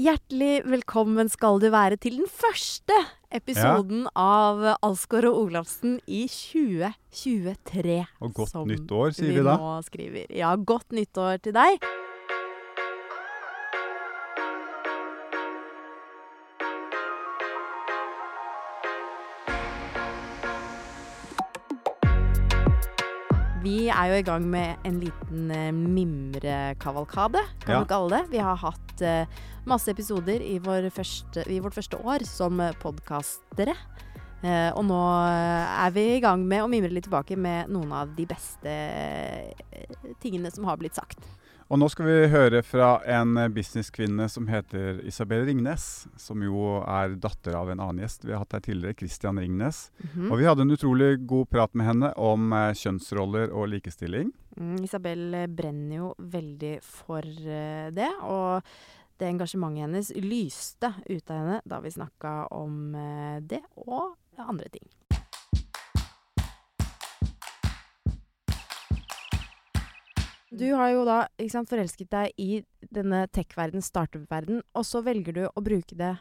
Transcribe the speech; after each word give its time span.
Hjertelig 0.00 0.62
velkommen 0.64 1.28
skal 1.28 1.58
du 1.60 1.66
være 1.74 1.98
til 2.00 2.14
den 2.22 2.28
første 2.30 2.94
episoden 3.36 4.06
av 4.16 4.62
Alsgaard 4.86 5.26
og 5.28 5.40
Olafsen 5.42 5.98
i 6.08 6.22
2023. 6.30 7.98
Og 8.24 8.32
godt 8.38 8.56
nytt 8.70 8.94
år, 8.96 9.12
sier 9.18 9.34
vi 9.36 9.44
da. 9.44 9.58
nå 9.60 9.74
skriver. 9.84 10.30
Ja, 10.32 10.54
godt 10.56 10.96
nytt 10.96 11.20
år 11.20 11.42
til 11.44 11.52
deg. 11.58 11.84
Er 24.00 24.10
jo 24.10 24.18
i 24.20 24.26
gang 24.26 24.46
med 24.50 24.86
en 24.88 25.00
liten 25.02 25.50
eh, 25.54 25.70
mimrekavalkade, 25.76 27.42
kan 27.64 27.74
Ja. 27.74 27.80
du 27.80 27.86
kalle 27.90 28.10
det. 28.16 28.30
Vi 28.30 28.38
har 28.38 28.56
hatt 28.56 29.02
uh, 29.02 29.26
masse 29.66 29.88
episoder 29.92 30.40
i, 30.40 30.58
vår 30.58 30.90
første, 30.90 31.44
i 31.48 31.60
vårt 31.60 31.74
første 31.74 31.96
år 32.00 32.24
som 32.24 32.60
podkastere. 32.80 33.74
Uh, 34.40 34.72
og 34.72 34.86
nå 34.88 34.98
eh, 35.28 35.84
er 35.84 35.90
vi 35.92 36.06
i 36.16 36.20
gang 36.24 36.40
med 36.48 36.62
å 36.64 36.68
mimre 36.72 36.88
litt 36.88 37.04
tilbake 37.04 37.36
med 37.36 37.68
noen 37.68 37.92
av 37.92 38.14
de 38.16 38.24
beste 38.24 38.72
uh, 38.72 40.14
tingene 40.22 40.50
som 40.50 40.64
har 40.64 40.80
blitt 40.80 40.96
sagt. 40.96 41.20
Og 41.70 41.78
nå 41.78 41.86
skal 41.86 42.08
vi 42.08 42.14
høre 42.32 42.64
fra 42.66 42.96
en 43.06 43.36
businesskvinne 43.54 44.24
som 44.32 44.48
heter 44.50 44.98
Isabel 45.06 45.44
Ringnes. 45.46 45.84
Som 46.18 46.42
jo 46.42 46.80
er 46.82 47.14
datter 47.22 47.54
av 47.54 47.70
en 47.70 47.78
annen 47.78 48.02
gjest 48.02 48.26
vi 48.26 48.34
har 48.34 48.42
hatt 48.42 48.56
her 48.56 48.64
tidligere, 48.64 48.96
Christian 48.98 49.38
Ringnes. 49.38 49.92
Mhm. 50.02 50.32
Og 50.32 50.40
vi 50.40 50.48
hadde 50.50 50.66
en 50.66 50.74
utrolig 50.74 51.12
god 51.30 51.46
prat 51.54 51.78
med 51.78 51.86
henne 51.86 52.10
om 52.18 52.50
eh, 52.58 52.72
kjønnsroller 52.74 53.54
og 53.54 53.70
likestilling. 53.70 54.32
Mm, 54.58 54.80
Isabel 54.82 55.22
eh, 55.44 55.46
brenner 55.46 56.00
jo 56.00 56.08
veldig 56.18 56.72
for 56.82 57.22
eh, 57.22 57.92
det, 57.94 58.10
og 58.26 58.66
det 59.20 59.30
engasjementet 59.30 59.84
hennes 59.86 60.10
lyste 60.24 60.90
ut 61.06 61.30
av 61.30 61.36
henne 61.36 61.60
da 61.70 61.78
vi 61.84 61.94
snakka 61.94 62.34
om 62.56 62.96
eh, 62.98 63.38
det 63.46 63.62
og 63.86 64.16
andre 64.42 64.72
ting. 64.74 64.90
Du 70.50 70.66
har 70.74 70.90
jo 70.90 71.04
da 71.06 71.20
sant, 71.50 71.70
forelsket 71.70 72.10
deg 72.10 72.34
i 72.42 72.64
denne 72.90 73.22
tech-verden, 73.30 73.84
startup-verden, 73.84 74.64
og 74.74 74.86
så 74.86 75.02
velger 75.06 75.36
du 75.36 75.44
å 75.46 75.62
bruke 75.62 75.94
det 75.98 76.16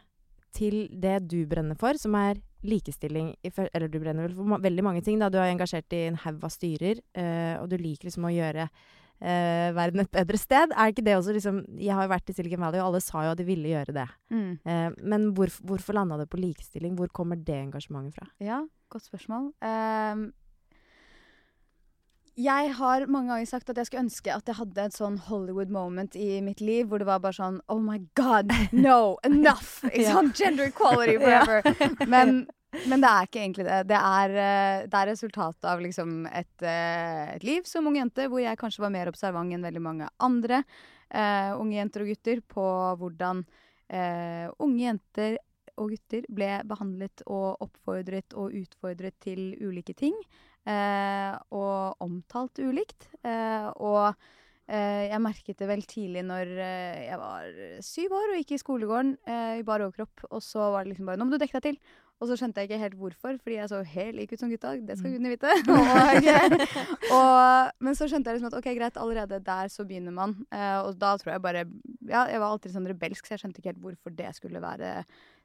til 0.55 0.87
det 0.93 1.17
du 1.29 1.43
brenner 1.49 1.77
for, 1.79 1.97
som 1.97 2.15
er 2.17 2.39
likestilling. 2.65 3.33
Eller 3.45 3.89
du 3.89 3.99
brenner 4.01 4.27
vel 4.27 4.37
for 4.37 4.61
veldig 4.61 4.85
mange 4.85 5.03
ting. 5.05 5.19
da. 5.19 5.29
Du 5.29 5.37
er 5.39 5.49
engasjert 5.49 5.93
i 5.95 6.07
en 6.09 6.19
haug 6.25 6.43
av 6.43 6.53
styrer, 6.53 7.01
eh, 7.13 7.55
og 7.59 7.69
du 7.69 7.77
liker 7.77 8.09
liksom 8.09 8.27
å 8.27 8.33
gjøre 8.33 8.67
eh, 8.67 9.69
verden 9.77 10.03
et 10.03 10.11
bedre 10.11 10.39
sted. 10.41 10.73
Er 10.75 10.91
ikke 10.91 11.05
det 11.05 11.15
også 11.17 11.35
liksom 11.35 11.61
Jeg 11.77 11.95
har 11.95 12.05
jo 12.05 12.13
vært 12.13 12.29
i 12.29 12.35
Silicon 12.35 12.63
Valley, 12.65 12.81
og 12.81 12.89
alle 12.91 13.03
sa 13.05 13.23
jo 13.25 13.33
at 13.35 13.39
de 13.39 13.47
ville 13.47 13.71
gjøre 13.71 13.95
det. 13.95 14.07
Mm. 14.33 14.51
Uh, 14.65 14.89
men 15.13 15.29
hvor, 15.37 15.53
hvorfor 15.63 15.97
landa 15.97 16.19
det 16.19 16.29
på 16.31 16.41
likestilling? 16.41 16.97
Hvor 16.99 17.11
kommer 17.13 17.39
det 17.39 17.57
engasjementet 17.63 18.19
fra? 18.19 18.29
Ja, 18.43 18.63
godt 18.91 19.05
spørsmål. 19.09 19.51
Ehm, 19.65 20.29
jeg 22.39 22.71
har 22.77 23.05
mange 23.11 23.33
ganger 23.33 23.49
sagt 23.49 23.71
at 23.71 23.79
jeg 23.79 23.89
skulle 23.89 24.05
ønske 24.05 24.31
at 24.33 24.47
jeg 24.47 24.57
hadde 24.59 24.85
et 24.87 24.95
sånn 24.95 25.17
Hollywood 25.27 25.71
moment 25.73 26.15
i 26.15 26.39
mitt 26.45 26.61
liv, 26.63 26.87
hvor 26.87 27.01
det 27.01 27.09
var 27.09 27.19
bare 27.23 27.35
sånn 27.35 27.59
Oh 27.71 27.81
my 27.83 27.99
God, 28.19 28.53
no, 28.71 29.17
enough! 29.27 29.81
Ja. 29.91 30.21
Gender 30.35 30.69
equality 30.69 31.17
forever. 31.19 31.67
Men, 32.13 32.45
men 32.85 33.01
det 33.01 33.09
er 33.09 33.25
ikke 33.25 33.41
egentlig 33.41 33.65
det. 33.65 33.79
Det 33.89 33.97
er, 33.97 34.33
eh, 34.37 34.83
det 34.85 34.97
er 34.99 35.09
resultatet 35.09 35.65
av 35.65 35.81
liksom 35.81 36.27
et, 36.29 36.53
eh, 36.61 37.33
et 37.33 37.45
liv 37.47 37.65
som 37.65 37.87
ung 37.89 37.97
jente, 37.97 38.27
hvor 38.29 38.43
jeg 38.43 38.59
kanskje 38.61 38.83
var 38.85 38.93
mer 38.93 39.09
observant 39.09 39.55
enn 39.55 39.65
veldig 39.65 39.81
mange 39.81 40.09
andre 40.21 40.61
uh, 41.09 41.57
unge 41.57 41.79
jenter 41.79 42.05
og 42.05 42.11
gutter 42.13 42.41
på 42.45 42.65
hvordan 43.01 43.41
uh, 43.41 44.47
unge 44.61 44.83
jenter 44.83 45.39
og 45.79 45.93
gutter 45.93 46.27
ble 46.29 46.51
behandlet 46.67 47.23
og 47.25 47.63
oppfordret 47.65 48.35
og 48.37 48.55
utfordret 48.59 49.17
til 49.23 49.53
ulike 49.63 49.95
ting. 49.97 50.15
Eh, 50.69 51.37
og 51.55 52.03
omtalt 52.05 52.61
ulikt. 52.61 53.07
Eh, 53.25 53.69
og 53.81 54.11
eh, 54.69 55.07
jeg 55.09 55.23
merket 55.23 55.61
det 55.61 55.69
vel 55.69 55.81
tidlig 55.89 56.25
når 56.27 56.51
jeg 56.59 57.21
var 57.21 57.63
syv 57.85 58.19
år 58.19 58.33
og 58.33 58.41
gikk 58.41 58.53
i 58.53 58.61
skolegården 58.61 59.15
eh, 59.25 59.55
i 59.61 59.65
bar 59.65 59.85
overkropp. 59.87 60.27
Og 60.29 60.43
så 60.45 60.69
var 60.69 60.85
det 60.85 60.93
liksom 60.93 61.09
bare 61.09 61.17
'Nå 61.17 61.27
må 61.27 61.35
du 61.35 61.41
dekke 61.41 61.59
deg 61.59 61.71
til'. 61.71 61.97
Og 62.19 62.27
så 62.27 62.35
skjønte 62.35 62.59
jeg 62.59 62.67
ikke 62.67 62.81
helt 62.81 62.97
hvorfor, 62.99 63.37
fordi 63.39 63.55
jeg 63.55 63.69
så 63.71 63.77
helt 63.93 64.17
lik 64.17 64.33
ut 64.33 64.41
som 64.41 64.49
gutta. 64.51 64.73
Det 64.83 64.97
skal 64.99 65.13
gudene 65.13 65.31
vite. 65.31 65.53
og, 65.71 65.85
og, 67.17 67.69
men 67.79 67.95
så 67.95 68.09
skjønte 68.11 68.27
jeg 68.27 68.39
liksom 68.39 68.49
at 68.51 68.57
ok, 68.59 68.67
greit, 68.75 68.99
allerede 68.99 69.39
der 69.45 69.71
så 69.71 69.85
begynner 69.87 70.11
man. 70.11 70.35
Eh, 70.51 70.79
og 70.83 70.99
da 70.99 71.13
tror 71.15 71.31
jeg 71.31 71.45
bare 71.45 71.63
Ja, 72.09 72.25
jeg 72.29 72.41
var 72.41 72.53
alltid 72.53 72.73
sånn 72.73 72.87
rebelsk, 72.89 73.25
så 73.27 73.35
jeg 73.35 73.43
skjønte 73.43 73.61
ikke 73.61 73.71
helt 73.73 73.83
hvorfor 73.83 74.15
det 74.17 74.31
skulle 74.37 74.61
være 74.63 74.93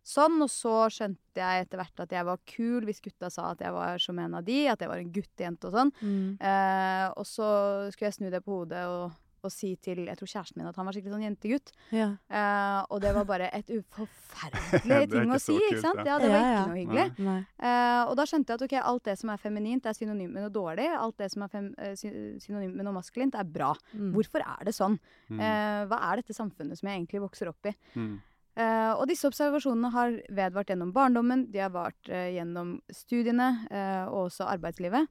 sånn. 0.05 0.39
Og 0.45 0.51
så 0.53 0.75
skjønte 0.93 1.41
jeg 1.41 1.65
etter 1.67 1.81
hvert 1.81 2.05
at 2.05 2.15
jeg 2.17 2.29
var 2.29 2.41
kul 2.51 2.85
hvis 2.89 3.03
gutta 3.05 3.31
sa 3.33 3.51
at 3.55 3.61
jeg 3.65 3.73
var 3.77 4.01
som 4.03 4.19
en 4.21 4.35
av 4.41 4.45
de, 4.47 4.59
at 4.73 4.81
jeg 4.85 4.91
var 4.91 5.03
en 5.03 5.13
guttejente 5.15 5.69
og 5.71 5.77
sånn. 5.79 5.93
Eh, 6.41 7.07
og 7.15 7.29
så 7.29 7.49
skulle 7.93 8.11
jeg 8.11 8.19
snu 8.19 8.31
det 8.33 8.43
på 8.45 8.63
hodet 8.63 8.85
og, 8.91 9.13
og 9.47 9.53
si 9.53 9.75
til 9.85 10.05
jeg 10.09 10.19
tror 10.21 10.31
kjæresten 10.31 10.61
min 10.61 10.71
at 10.71 10.79
han 10.81 10.89
var 10.89 10.97
skikkelig 10.97 11.15
sånn 11.15 11.27
jentegutt. 11.27 11.73
Ja. 11.95 12.09
Uh, 12.29 12.81
og 12.95 13.03
det 13.05 13.15
var 13.17 13.29
bare 13.29 13.51
et 13.55 13.71
forferdelig 13.97 14.99
er 14.99 15.09
ting 15.13 15.33
å 15.35 15.41
si, 15.43 15.55
kult, 15.57 15.69
ikke 15.71 15.85
sant? 15.85 16.03
ja. 16.05 16.19
Det 16.23 16.33
var 16.33 16.45
Ja, 16.45 16.51
ikke 16.51 16.67
noe 16.73 16.81
hyggelig. 16.81 17.07
Nei. 17.29 17.39
Uh, 17.61 18.03
og 18.11 18.15
da 18.21 18.29
skjønte 18.29 18.53
jeg 18.55 18.61
at 18.61 18.67
ok, 18.69 18.77
alt 18.83 19.09
det 19.11 19.17
som 19.21 19.33
er 19.35 19.43
feminint, 19.43 19.89
er 19.89 19.97
synonymt 19.97 20.35
med 20.35 20.47
noe 20.47 20.55
dårlig. 20.55 20.91
Alt 20.99 21.19
det 21.23 21.31
som 21.33 21.47
er 21.47 21.57
eh, 21.57 21.97
synonymt 21.97 22.77
med 22.77 22.87
noe 22.87 22.97
maskulint, 22.97 23.37
er 23.39 23.49
bra. 23.49 23.73
Mm. 23.95 24.13
Hvorfor 24.15 24.45
er 24.45 24.69
det 24.69 24.75
sånn? 24.77 24.99
Mm. 25.31 25.41
Eh, 25.41 25.81
hva 25.91 25.99
er 26.11 26.23
dette 26.23 26.37
samfunnet 26.37 26.81
som 26.81 26.91
jeg 26.91 27.03
egentlig 27.03 27.23
vokser 27.25 27.51
opp 27.51 27.71
i? 27.71 27.75
Mm. 27.95 28.15
Uh, 28.55 28.95
og 29.01 29.09
disse 29.11 29.27
observasjonene 29.27 29.91
har 29.91 30.13
vedvart 30.31 30.69
gjennom 30.71 30.93
barndommen, 30.95 31.49
de 31.51 31.59
har 31.59 31.73
vart 31.75 31.99
uh, 32.07 32.29
gjennom 32.31 32.77
studiene 32.95 33.49
uh, 33.67 34.07
og 34.07 34.29
også 34.29 34.47
arbeidslivet. 34.47 35.11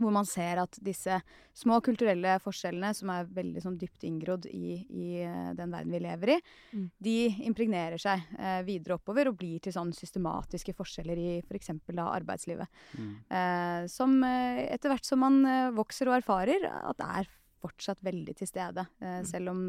Hvor 0.00 0.12
man 0.14 0.24
ser 0.24 0.62
at 0.62 0.78
disse 0.80 1.18
små 1.54 1.76
kulturelle 1.84 2.38
forskjellene, 2.40 2.94
som 2.96 3.10
er 3.12 3.26
veldig 3.28 3.60
sånn 3.60 3.76
dypt 3.78 4.06
inngrodd 4.08 4.46
i, 4.48 4.78
i 4.88 5.08
eh, 5.20 5.50
den 5.58 5.74
verden 5.74 5.92
vi 5.92 6.00
lever 6.00 6.36
i, 6.36 6.38
Mm. 6.72 6.86
de 7.04 7.16
impregnerer 7.44 8.00
seg 8.00 8.22
eh, 8.38 8.62
videre 8.64 8.96
oppover 8.96 9.28
og 9.28 9.36
blir 9.36 9.60
til 9.60 9.74
sånn 9.74 9.92
systematiske 9.92 10.72
forskjeller 10.78 11.18
i 11.20 11.28
f.eks. 11.44 11.68
da 11.92 12.06
arbeidslivet. 12.14 12.66
Mm. 12.96 13.12
Eh, 13.28 13.86
som 13.92 14.16
eh, 14.24 14.64
etter 14.72 14.94
hvert 14.94 15.04
som 15.04 15.20
man 15.20 15.44
eh, 15.44 15.70
vokser 15.76 16.08
og 16.08 16.16
erfarer, 16.22 16.64
at 16.64 16.96
det 16.96 17.10
er 17.20 17.30
fortsatt 17.62 18.00
veldig 18.02 18.32
til 18.40 18.48
stede. 18.48 18.82
Eh, 19.04 19.20
selv 19.28 19.52
om 19.52 19.60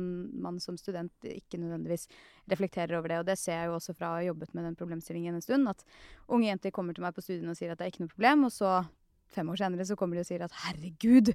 man 0.41 0.55
som 0.63 0.79
student 0.79 1.13
ikke 1.29 1.59
nødvendigvis 1.61 2.07
reflekterer 2.50 2.95
over 2.97 3.11
det. 3.11 3.19
Og 3.22 3.28
det 3.28 3.35
ser 3.38 3.59
jeg 3.59 3.69
jo 3.69 3.75
også 3.78 3.94
fra 3.94 4.09
å 4.09 4.17
ha 4.17 4.23
jobbet 4.25 4.55
med 4.55 4.66
den 4.66 4.79
problemstillingen 4.79 5.35
en 5.38 5.44
stund, 5.45 5.69
at 5.69 5.84
unge 6.28 6.47
jenter 6.47 6.73
kommer 6.73 6.95
til 6.95 7.03
meg 7.05 7.13
på 7.13 7.22
studiene 7.22 7.53
og 7.53 7.59
sier 7.59 7.75
at 7.75 7.78
det 7.78 7.85
er 7.85 7.94
ikke 7.94 8.07
noe 8.07 8.16
problem, 8.16 8.47
og 8.47 8.55
så 8.55 8.79
fem 9.36 9.50
år 9.52 9.62
senere 9.62 9.86
så 9.88 9.98
kommer 10.00 10.18
de 10.18 10.24
og 10.24 10.28
sier 10.30 10.44
at 10.46 10.58
herregud, 10.66 11.34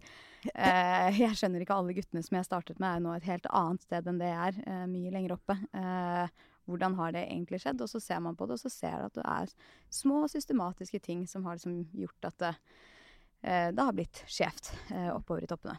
eh, 0.53 1.23
jeg 1.23 1.39
skjønner 1.39 1.65
ikke 1.65 1.79
alle 1.79 1.97
guttene 1.97 2.23
som 2.25 2.39
jeg 2.39 2.49
startet 2.49 2.83
med 2.83 2.91
er 2.91 3.05
nå 3.05 3.17
et 3.17 3.29
helt 3.29 3.49
annet 3.51 3.87
sted 3.87 4.09
enn 4.11 4.21
det 4.21 4.31
jeg 4.31 4.53
er, 4.53 4.61
eh, 4.67 4.87
mye 4.91 5.15
lenger 5.15 5.37
oppe. 5.39 5.59
Eh, 5.77 6.47
hvordan 6.69 6.99
har 6.99 7.13
det 7.17 7.25
egentlig 7.25 7.63
skjedd? 7.63 7.81
Og 7.81 7.89
så 7.89 8.01
ser 8.03 8.21
man 8.21 8.37
på 8.37 8.47
det, 8.47 8.59
og 8.59 8.61
så 8.61 8.73
ser 8.73 9.07
at 9.07 9.15
det 9.17 9.25
er 9.25 9.53
små 9.91 10.27
systematiske 10.29 11.01
ting 11.05 11.25
som 11.27 11.47
har 11.49 11.57
liksom 11.57 11.81
gjort 11.97 12.29
at 12.29 12.39
det, 12.43 12.55
eh, 13.43 13.69
det 13.73 13.87
har 13.87 13.97
blitt 13.97 14.25
skjevt 14.29 14.75
eh, 14.93 15.09
oppover 15.15 15.47
i 15.47 15.51
toppene. 15.51 15.79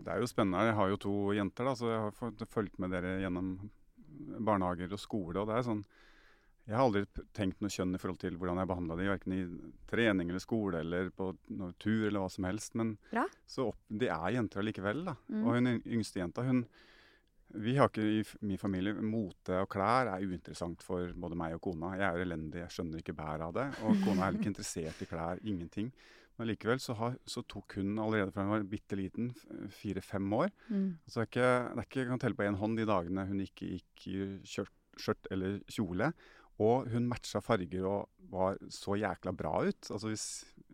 Det 0.00 0.08
er 0.08 0.22
jo 0.22 0.30
spennende. 0.30 0.64
Jeg 0.70 0.78
har 0.78 0.88
jo 0.88 1.00
to 1.00 1.14
jenter, 1.36 1.68
da, 1.68 1.74
så 1.76 1.90
jeg 1.90 2.00
har 2.06 2.46
fulgt 2.48 2.78
med 2.80 2.94
dere 2.94 3.18
gjennom 3.20 3.50
barnehager 4.40 4.92
og 4.96 5.00
skole. 5.00 5.36
og 5.40 5.50
det 5.50 5.58
er 5.58 5.66
sånn, 5.66 5.84
Jeg 6.68 6.76
har 6.76 6.84
aldri 6.84 7.24
tenkt 7.34 7.62
noe 7.62 7.72
kjønn 7.72 7.96
i 7.96 8.00
forhold 8.00 8.20
til 8.22 8.36
hvordan 8.38 8.60
jeg 8.60 8.70
behandla 8.70 8.98
det, 8.98 9.08
verken 9.10 9.34
i 9.34 9.40
trening 9.90 10.28
eller 10.30 10.42
skole 10.42 10.82
eller 10.84 11.08
på 11.14 11.32
tur 11.82 12.04
eller 12.06 12.20
hva 12.22 12.28
som 12.30 12.46
helst. 12.46 12.76
Men 12.78 12.94
Bra. 13.10 13.24
så 13.48 13.70
opp, 13.72 13.80
de 13.88 14.10
er 14.12 14.36
jenter 14.36 14.62
allikevel. 14.62 15.02
da. 15.08 15.16
Mm. 15.32 15.42
Og 15.42 15.56
hun 15.56 15.72
yngste 15.80 16.22
jenta, 16.22 16.46
hun 16.46 16.64
Vi 17.50 17.72
har 17.74 17.88
ikke 17.90 18.04
i 18.06 18.22
min 18.46 18.60
familie 18.62 18.94
Mote 18.94 19.56
og 19.58 19.66
klær 19.72 20.06
er 20.06 20.22
uinteressant 20.22 20.84
for 20.86 21.10
både 21.18 21.34
meg 21.34 21.56
og 21.56 21.64
kona. 21.64 21.96
Jeg 21.98 22.06
er 22.06 22.22
elendig, 22.22 22.60
jeg 22.62 22.70
skjønner 22.76 23.02
ikke 23.02 23.16
bæret 23.18 23.42
av 23.48 23.56
det. 23.56 23.66
Og 23.82 23.96
kona 24.04 24.20
er 24.20 24.24
heller 24.28 24.38
ikke 24.38 24.52
interessert 24.52 25.02
i 25.02 25.08
klær. 25.10 25.42
Ingenting. 25.42 25.90
Men 26.38 26.48
likevel 26.48 26.78
så, 26.80 26.94
har, 26.96 27.16
så 27.28 27.42
tok 27.44 27.74
hun 27.76 27.98
allerede 28.00 28.32
fra 28.32 28.46
hun 28.46 28.54
var 28.54 28.62
bitte 28.70 28.96
liten, 28.96 29.32
fire-fem 29.76 30.30
år 30.32 30.48
Mm. 30.70 30.94
Så 31.06 31.18
det 31.18 31.24
er 31.24 31.28
ikke, 31.28 31.50
det 31.74 31.82
er 31.82 31.88
ikke 31.88 32.00
jeg 32.00 32.08
kan 32.08 32.22
telle 32.22 32.38
på 32.38 32.46
én 32.46 32.60
hånd 32.62 32.78
de 32.78 32.86
dagene 32.88 33.26
hun 33.26 33.42
ikke 33.42 33.72
gikk 33.74 34.06
i 34.08 34.20
skjørt, 34.46 34.72
skjørt 35.02 35.28
eller 35.34 35.58
kjole. 35.66 36.12
Og 36.60 36.88
hun 36.92 37.06
matcha 37.08 37.40
farger 37.40 37.86
og 37.88 38.08
var 38.30 38.58
så 38.70 38.94
jækla 39.00 39.32
bra 39.36 39.54
ut. 39.64 39.80
Altså 39.90 40.10
Hvis 40.12 40.24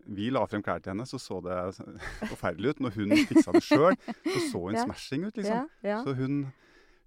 vi 0.07 0.29
la 0.31 0.43
frem 0.45 0.61
klær 0.63 0.81
til 0.83 0.91
henne, 0.93 1.05
så 1.07 1.17
så 1.19 1.39
det 1.43 1.57
forferdelig 2.33 2.75
ut. 2.75 2.79
Når 2.85 2.95
hun 2.99 3.15
fiksa 3.29 3.53
det 3.55 3.63
sjøl, 3.65 3.95
så 4.27 4.39
så 4.51 4.61
hun 4.67 4.75
Ja. 4.75 4.83
smashing 4.85 5.25
ut, 5.29 5.35
liksom. 5.39 5.69
Ja, 5.83 5.89
ja, 5.89 6.03
Så 6.03 6.13
hun, 6.19 6.53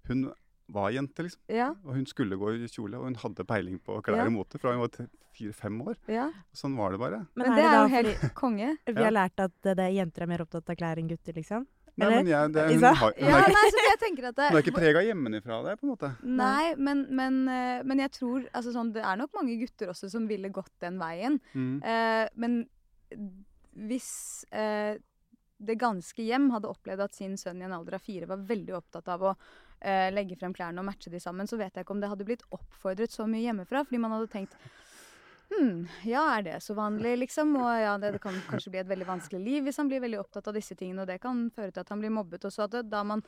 hun 0.09 0.31
var 0.71 0.89
jente, 0.95 1.23
liksom. 1.27 1.41
ja, 1.49 1.69
Og 1.85 1.93
hun 1.95 2.05
skulle 2.05 2.37
gå 2.39 2.53
i 2.55 2.67
kjole, 2.71 2.97
og 2.97 3.03
hun 3.09 3.15
hadde 3.21 3.43
peiling 3.45 3.79
på 3.83 4.01
klær 4.01 4.17
Ja. 4.23 4.25
og 4.25 4.31
mote 4.33 4.57
fra 4.59 4.71
hun 4.73 4.81
var 4.81 5.07
fire-fem 5.35 5.81
år. 5.81 5.95
ja. 6.07 6.29
Sånn 6.53 6.75
var 6.75 6.91
det 6.91 6.99
bare. 6.99 7.19
Men, 7.35 7.47
Men 7.47 7.51
er 7.51 7.55
det 7.55 7.65
er 7.65 7.81
jo 7.81 7.87
helt 7.95 8.33
konge. 8.35 8.77
vi 8.87 8.93
har 9.03 9.11
lært 9.11 9.39
at 9.39 9.51
det, 9.63 9.77
det, 9.77 9.93
jenter 9.95 10.23
er 10.23 10.27
mer 10.27 10.41
opptatt 10.45 10.69
av 10.69 10.75
klær 10.75 10.97
enn 10.97 11.07
gutter, 11.09 11.33
liksom? 11.33 11.65
Nei, 11.99 12.07
men 12.13 12.29
jeg, 12.29 12.51
det, 12.55 12.63
hun, 12.71 12.85
har, 12.87 13.13
hun, 13.17 13.27
Ja, 13.27 13.37
er 13.41 13.49
ikke, 13.51 13.61
nei, 13.75 13.85
jeg 13.89 13.99
tenker 13.99 14.27
at 14.29 14.37
det, 14.37 14.47
hun 14.47 14.57
er 14.57 14.63
ikke 14.63 14.77
prega 14.77 15.03
hjemmefra 15.05 15.57
det, 15.65 15.75
på 15.81 15.85
en 15.85 15.91
måte. 15.91 16.11
Nei, 16.23 16.71
men, 16.79 17.03
men, 17.11 17.39
eh, 17.51 17.83
men 17.87 18.01
jeg 18.05 18.13
tror 18.15 18.45
altså 18.47 18.73
sånn, 18.73 18.93
Det 18.95 19.03
er 19.03 19.19
nok 19.19 19.35
mange 19.35 19.57
gutter 19.59 19.91
også 19.91 20.09
som 20.13 20.27
ville 20.29 20.51
gått 20.55 20.73
den 20.83 20.99
veien. 21.01 21.37
Mm. 21.51 21.73
Eh, 21.83 22.25
men 22.39 22.61
hvis 23.89 24.11
eh, 24.55 24.95
det 25.61 25.77
ganske 25.81 26.23
hjem 26.25 26.49
hadde 26.55 26.71
opplevd 26.71 27.05
at 27.05 27.17
sin 27.17 27.35
sønn 27.37 27.61
i 27.61 27.67
en 27.67 27.75
alder 27.75 27.99
av 27.99 28.05
fire 28.05 28.29
var 28.29 28.47
veldig 28.49 28.75
opptatt 28.79 29.11
av 29.13 29.27
å 29.29 29.33
eh, 29.33 30.09
legge 30.13 30.37
frem 30.39 30.55
klærne 30.57 30.81
og 30.81 30.87
matche 30.87 31.11
de 31.13 31.21
sammen, 31.21 31.49
så 31.49 31.59
vet 31.59 31.75
jeg 31.75 31.85
ikke 31.85 31.95
om 31.95 32.01
det 32.01 32.09
hadde 32.11 32.27
blitt 32.27 32.45
oppfordret 32.55 33.13
så 33.13 33.27
mye 33.29 33.45
hjemmefra. 33.45 33.83
Fordi 33.87 34.01
man 34.01 34.15
hadde 34.15 34.31
tenkt 34.31 34.57
Hm, 35.51 35.87
ja, 36.07 36.23
er 36.37 36.45
det 36.47 36.59
så 36.63 36.73
vanlig, 36.77 37.17
liksom? 37.25 37.55
Og 37.59 37.71
ja, 37.81 37.97
det, 37.99 38.13
det 38.15 38.21
kan 38.23 38.37
kanskje 38.47 38.71
bli 38.71 38.79
et 38.83 38.91
veldig 38.91 39.07
vanskelig 39.09 39.41
liv 39.43 39.65
hvis 39.67 39.81
han 39.81 39.89
blir 39.91 40.03
veldig 40.03 40.21
opptatt 40.21 40.47
av 40.47 40.55
disse 40.55 40.77
tingene, 40.79 41.03
og 41.03 41.09
det 41.11 41.19
kan 41.23 41.49
føre 41.55 41.73
til 41.75 41.83
at 41.83 41.91
han 41.91 42.03
blir 42.03 42.13
mobbet. 42.13 42.45
Og 42.47 42.53
så 42.55 42.67
at 42.69 42.77
det, 42.77 42.85
da 42.91 43.03
man 43.03 43.23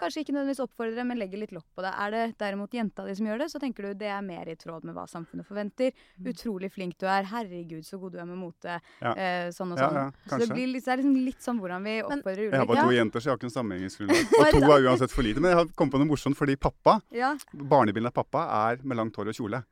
kanskje 0.00 0.22
ikke 0.22 0.34
nødvendigvis 0.34 0.60
oppfordrer, 0.64 1.04
men 1.08 1.18
legger 1.20 1.40
litt 1.40 1.52
lokk 1.56 1.66
på 1.76 1.84
det. 1.84 1.92
Er 2.04 2.12
det 2.12 2.22
derimot 2.40 2.74
jenta 2.76 3.04
di 3.06 3.14
som 3.16 3.28
gjør 3.28 3.42
det, 3.42 3.48
så 3.52 3.60
tenker 3.62 3.86
du 3.86 4.00
det 4.02 4.10
er 4.12 4.24
mer 4.24 4.48
i 4.52 4.56
tråd 4.60 4.84
med 4.84 4.96
hva 4.96 5.06
samfunnet 5.08 5.46
forventer. 5.48 5.92
Utrolig 6.32 6.70
flink 6.74 6.98
du 7.00 7.06
er. 7.08 7.28
Herregud, 7.30 7.84
så 7.86 8.00
god 8.00 8.16
du 8.16 8.18
er 8.20 8.28
med 8.28 8.40
mote. 8.40 8.78
Ja. 9.00 9.12
Eh, 9.14 9.46
sånn 9.56 9.72
og 9.72 9.80
sånn. 9.80 9.96
ja, 10.00 10.08
så 10.28 10.40
det, 10.42 10.50
blir 10.52 10.68
litt, 10.72 10.84
det 10.84 10.92
er 10.92 11.00
liksom 11.02 11.16
litt 11.28 11.44
sånn 11.44 11.62
hvordan 11.62 11.88
vi 11.88 11.96
oppfordrer 12.02 12.42
ulike 12.42 12.52
Jeg 12.58 12.64
har 12.64 12.72
bare 12.72 12.88
to 12.90 12.96
jenter, 12.98 13.24
så 13.24 13.30
jeg 13.30 13.32
har 13.34 13.40
ikke 13.40 13.50
noe 13.50 13.56
sammenhengingsgrunnlag. 13.56 14.34
Og 14.40 14.58
to 14.58 14.74
er 14.76 14.90
uansett 14.90 15.16
for 15.16 15.28
lite. 15.28 15.44
Men 15.44 15.54
jeg 15.54 15.60
har 15.62 15.72
kommet 15.72 15.96
på 15.96 16.02
noe 16.02 16.10
morsomt, 16.12 16.40
fordi 16.40 16.58
pappa, 16.60 16.98
Ja. 17.16 17.32
barnebildet 17.52 18.12
av 18.12 18.20
pappa 18.20 18.44
er 18.66 18.84
med 18.84 19.00
langt 19.00 19.16
hår 19.16 19.32
og 19.32 19.40
kjole. 19.40 19.64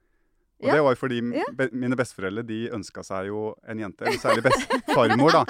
Og 0.64 0.68
Ja. 0.70 0.74
det 0.78 0.82
var 0.88 0.94
fordi 0.96 1.20
Ja. 1.36 1.44
be, 1.52 1.68
mine 1.72 1.96
besteforeldre 1.96 2.42
de 2.48 2.58
ønska 2.72 3.04
seg 3.04 3.26
jo 3.28 3.54
en 3.68 3.78
jente. 3.78 4.02
Eller 4.08 4.18
særlig 4.18 4.42
best, 4.42 4.66
farmor, 4.94 5.30
da. 5.30 5.44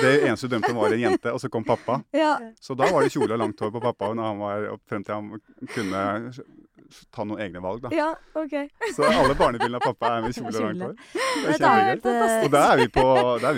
Det 0.00 0.14
eneste 0.24 0.48
hun 0.48 0.54
drømte 0.56 0.70
om, 0.72 0.76
var 0.82 0.92
en 0.96 1.00
jente. 1.04 1.32
Og 1.32 1.40
så 1.40 1.50
kom 1.50 1.64
pappa. 1.64 2.02
ja. 2.12 2.38
Så 2.60 2.74
da 2.76 2.90
var 2.90 3.02
det 3.04 3.12
kjole 3.12 3.32
og 3.36 3.38
langt 3.44 3.60
hår 3.60 3.70
på 3.70 3.80
pappa 3.84 4.12
når 4.14 4.22
han 4.32 4.38
var 4.38 4.78
frem 4.88 5.04
til 5.04 5.14
han 5.14 5.40
kunne 5.74 6.32
ta 7.10 7.24
noen 7.24 7.40
egne 7.40 7.60
valg, 7.64 7.80
da. 7.82 7.88
ja, 7.90 8.14
OK. 8.38 8.52
Så 8.94 9.02
alle 9.08 9.34
barnebildene 9.34 9.80
av 9.80 9.86
pappa 9.88 10.18
er 10.18 10.22
med 10.22 10.34
kjole 10.36 10.52
og 10.54 10.62
langt 10.62 10.82
hår. 10.84 10.94
Det 10.94 11.54
er 11.54 11.58
kjempegøy. 11.58 12.44
Og 12.44 12.50
da 12.52 12.64
er 12.72 12.76
vi 12.76 12.88
på, 12.94 13.06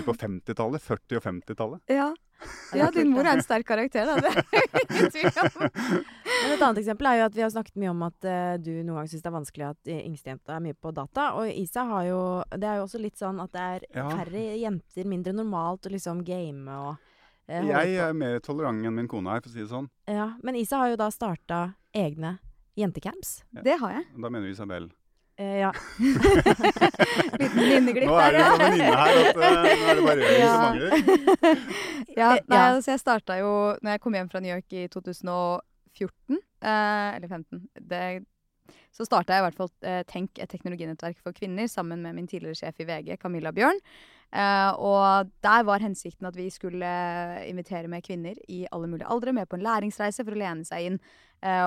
på 0.06 0.14
50-tallet. 0.17 0.82
40- 0.87 1.17
og 1.19 1.23
50-tallet. 1.26 1.81
Ja. 1.91 2.12
Ja, 2.77 2.91
din 2.94 3.09
mor 3.11 3.25
er 3.27 3.38
en 3.38 3.43
sterk 3.44 3.67
karakter, 3.69 4.06
da. 4.06 4.17
Det 4.21 4.31
er 4.31 4.67
ingen 4.91 5.11
tvil 5.15 5.41
om. 5.43 5.67
Men 6.27 6.53
et 6.55 6.62
annet 6.62 6.81
eksempel 6.83 7.09
er 7.11 7.19
jo 7.21 7.27
at 7.31 7.37
vi 7.38 7.44
har 7.44 7.50
snakket 7.55 7.81
mye 7.81 7.91
om 7.93 8.03
at 8.06 8.29
uh, 8.29 8.55
du 8.61 8.71
noen 8.83 8.99
ganger 8.99 9.11
syns 9.12 9.25
det 9.25 9.31
er 9.31 9.37
vanskelig 9.37 9.67
at 9.71 9.91
uh, 9.91 9.99
yngstejenta 10.03 10.56
er 10.56 10.65
mye 10.67 10.77
på 10.79 10.93
data. 10.97 11.27
Og 11.41 11.50
Isa 11.50 11.85
har 11.88 12.06
jo 12.11 12.21
Det 12.53 12.69
er 12.69 12.81
jo 12.81 12.87
også 12.87 13.00
litt 13.03 13.19
sånn 13.21 13.41
at 13.43 13.53
det 13.56 13.67
er 13.67 13.87
Ja. 13.97 14.09
færre 14.12 14.44
jenter, 14.61 15.09
mindre 15.09 15.33
normalt 15.37 15.87
å 15.88 15.93
liksom 15.94 16.25
game 16.27 16.71
og 16.77 16.93
uh, 17.49 17.62
Jeg 17.71 17.97
er 18.03 18.12
mer 18.12 18.39
tolerant 18.44 18.85
enn 18.85 18.94
min 19.00 19.09
kone 19.09 19.32
er, 19.37 19.41
for 19.41 19.50
å 19.50 19.55
si 19.56 19.62
det 19.65 19.71
sånn. 19.73 19.89
Ja, 20.11 20.35
Men 20.43 20.56
Isa 20.61 20.82
har 20.82 20.93
jo 20.93 21.00
da 21.00 21.09
starta 21.15 21.62
egne 21.97 22.39
jentecamps. 22.77 23.39
Det 23.65 23.79
har 23.81 23.91
jeg. 24.00 24.09
Da 24.21 24.29
mener 24.29 24.44
vi 24.47 24.53
Isabel. 24.53 24.91
Eh, 25.38 25.59
ja. 25.61 25.73
Liten 27.37 27.59
venninneglipp 27.61 28.09
Nå 28.09 28.17
er 28.25 28.33
det 28.33 28.41
jo 28.41 28.47
en 28.47 28.62
venninne 28.62 29.00
her 29.00 29.19
at 29.21 29.37
uh, 29.37 29.43
nå 29.43 29.50
er 29.91 29.99
det 29.99 30.05
bare 30.06 30.29
som 30.31 30.38
Ja. 30.41 30.55
mangler. 30.62 30.91
Ja, 32.17 32.31
Eh, 32.37 32.41
nei, 32.49 32.56
ja. 32.56 32.71
altså 32.73 32.94
jeg 32.94 33.03
starta 33.03 33.37
jo 33.43 33.50
når 33.85 33.91
jeg 33.97 34.00
kom 34.06 34.15
hjem 34.17 34.31
fra 34.33 34.41
New 34.41 34.49
York 34.55 34.73
i 34.73 34.87
2014, 34.88 36.38
eh, 36.65 37.17
eller 37.19 37.29
15. 37.29 37.61
Det, 37.93 38.00
så 38.97 39.05
starta 39.05 39.37
jeg 39.37 39.43
i 39.43 39.47
hvert 39.50 39.59
fall 39.61 39.71
eh, 39.85 40.00
Tenk, 40.09 40.38
et 40.41 40.49
teknologinettverk 40.49 41.21
for 41.21 41.37
kvinner, 41.37 41.69
sammen 41.69 42.00
med 42.05 42.17
min 42.17 42.27
tidligere 42.31 42.56
sjef 42.56 42.81
i 42.81 42.89
VG, 42.89 43.19
Camilla 43.21 43.53
Bjørn. 43.53 43.81
Eh, 44.32 44.73
og 44.81 45.29
der 45.44 45.62
var 45.69 45.85
hensikten 45.85 46.27
at 46.27 46.37
vi 46.41 46.49
skulle 46.50 46.89
invitere 47.47 47.89
med 47.93 48.03
kvinner 48.09 48.35
i 48.49 48.65
alle 48.73 48.89
mulige 48.91 49.06
aldre 49.12 49.32
med 49.37 49.47
på 49.53 49.61
en 49.61 49.69
læringsreise 49.69 50.25
for 50.25 50.32
å 50.35 50.41
lene 50.41 50.65
seg 50.67 50.89
inn 50.89 50.99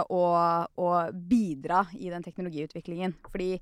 og, 0.09 0.73
og 0.81 1.13
bidra 1.29 1.85
i 1.95 2.09
den 2.11 2.25
teknologiutviklingen. 2.25 3.13
Fordi 3.31 3.53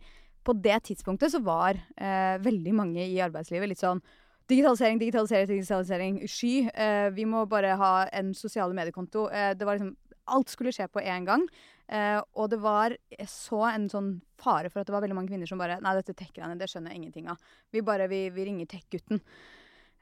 på 0.47 0.55
det 0.63 0.79
tidspunktet 0.87 1.33
så 1.33 1.41
var 1.43 1.77
eh, 1.97 2.37
veldig 2.41 2.73
mange 2.75 3.03
i 3.03 3.19
arbeidslivet 3.23 3.73
litt 3.73 3.83
sånn 3.83 4.01
Digitalisering, 4.47 4.95
digitalisering, 5.01 5.47
digitalisering. 5.49 6.19
Sky. 6.31 6.69
Eh, 6.71 7.09
vi 7.11 7.25
må 7.27 7.41
bare 7.51 7.73
ha 7.75 8.05
en 8.15 8.29
sosiale 8.31 8.71
mediekonto. 8.71 9.25
Eh, 9.27 9.53
det 9.59 9.67
var 9.67 9.75
liksom 9.75 9.95
Alt 10.27 10.51
skulle 10.51 10.73
skje 10.75 10.89
på 10.91 10.99
én 11.03 11.23
gang. 11.27 11.43
Eh, 11.87 12.19
og 12.35 12.49
det 12.51 12.57
var 12.59 12.95
så 13.31 13.61
en 13.69 13.85
sånn 13.91 14.09
fare 14.39 14.67
for 14.71 14.81
at 14.81 14.89
det 14.89 14.95
var 14.95 15.03
veldig 15.03 15.15
mange 15.15 15.31
kvinner 15.31 15.47
som 15.47 15.59
bare 15.59 15.77
Nei, 15.83 15.93
dette 15.95 16.15
tech-greiene, 16.19 16.57
det 16.59 16.67
skjønner 16.67 16.91
jeg 16.91 17.01
ingenting 17.01 17.29
av. 17.31 17.39
Vi 17.71 17.83
bare 17.83 18.09
Vi, 18.11 18.25
vi 18.35 18.47
ringer 18.47 18.67
tech-gutten. 18.71 19.21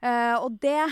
Eh, 0.02 0.34
og 0.38 0.58
det 0.62 0.82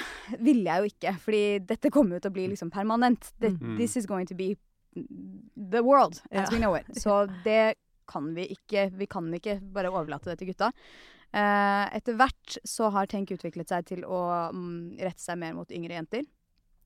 ville 0.40 0.66
jeg 0.66 0.82
jo 0.82 0.90
ikke, 0.90 1.16
fordi 1.22 1.42
dette 1.66 1.90
kommer 1.94 2.16
jo 2.16 2.24
til 2.24 2.34
å 2.34 2.36
bli 2.38 2.46
liksom 2.54 2.70
permanent. 2.74 3.30
Mm. 3.42 3.76
This 3.78 3.96
is 3.96 4.06
going 4.06 4.26
to 4.26 4.34
be 4.34 4.54
the 4.94 5.82
world 5.82 6.22
as 6.30 6.52
we 6.52 6.58
know 6.58 6.76
it. 6.76 6.86
Så 7.00 7.26
det 7.44 7.74
kan 8.06 8.34
vi 8.34 8.46
ikke. 8.54 8.90
Vi 8.94 9.06
kan 9.06 9.28
ikke 9.34 9.58
bare 9.60 9.90
overlate 9.90 10.32
det 10.32 10.38
til 10.40 10.52
gutta. 10.52 10.70
Eh, 11.34 11.96
etter 11.96 12.14
hvert 12.18 12.58
så 12.64 12.92
har 12.94 13.08
Tenk 13.10 13.32
utviklet 13.34 13.72
seg 13.72 13.86
til 13.88 14.04
å 14.06 14.50
mm, 14.54 15.00
rette 15.02 15.22
seg 15.22 15.40
mer 15.40 15.56
mot 15.56 15.70
yngre 15.74 15.96
jenter. 15.96 16.26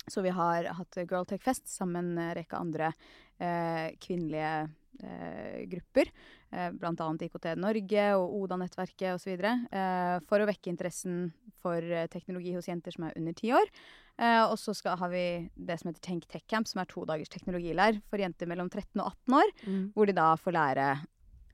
Så 0.08 0.22
vi 0.24 0.32
har 0.32 0.70
hatt 0.78 1.00
Girl 1.04 1.26
Tech 1.28 1.42
Fest 1.44 1.68
sammen 1.68 2.14
med 2.14 2.30
en 2.30 2.36
rekke 2.38 2.56
andre 2.56 2.92
eh, 3.36 3.92
kvinnelige 4.00 4.52
eh, 5.02 5.64
grupper. 5.70 6.10
Eh, 6.50 6.70
annet 6.70 7.24
IKT 7.28 7.54
Norge 7.60 8.06
og 8.16 8.34
Oda-nettverket 8.42 9.14
osv. 9.14 9.34
Eh, 9.44 10.18
for 10.28 10.40
å 10.40 10.48
vekke 10.48 10.72
interessen 10.72 11.32
for 11.62 11.82
eh, 11.82 12.08
teknologi 12.12 12.54
hos 12.56 12.68
jenter 12.70 12.94
som 12.94 13.08
er 13.08 13.16
under 13.18 13.36
ti 13.36 13.52
år. 13.52 13.70
Eh, 14.18 14.42
og 14.44 14.56
så 14.58 14.74
har 14.98 15.12
vi 15.12 15.26
det 15.54 15.78
som 15.78 15.92
heter 15.92 16.02
Tenk 16.02 16.26
Tech 16.26 16.46
Camp, 16.50 16.66
som 16.66 16.80
er 16.82 16.90
to 16.90 17.04
dagers 17.06 17.30
teknologileir 17.30 18.00
for 18.10 18.18
jenter 18.18 18.50
mellom 18.50 18.70
13 18.70 18.98
og 19.00 19.12
18 19.12 19.38
år 19.42 19.54
Mm. 19.68 19.92
hvor 19.94 20.06
de 20.06 20.12
da 20.12 20.34
får 20.36 20.52
lære 20.54 20.88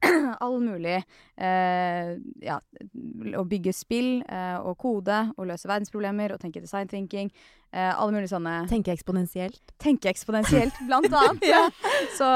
all 0.44 0.60
mulig 0.60 0.98
eh, 1.36 2.10
ja, 2.44 2.58
å 3.38 3.44
bygge 3.48 3.72
spill 3.72 4.22
eh, 4.28 4.58
og 4.60 4.76
kode 4.82 5.20
og 5.36 5.48
løse 5.48 5.68
verdensproblemer 5.70 6.34
og 6.34 6.40
tenke 6.42 6.60
design 6.60 6.88
thinking. 6.90 7.30
Eh, 7.74 7.90
alle 7.98 8.14
mulige 8.14 8.30
sånne 8.30 8.52
Tenke 8.70 8.92
eksponentielt. 8.94 9.72
Tenke 9.82 10.06
eksponentielt, 10.12 10.76
blant 10.86 11.08
annet. 11.20 11.42
ja. 11.48 11.64
Så, 12.14 12.26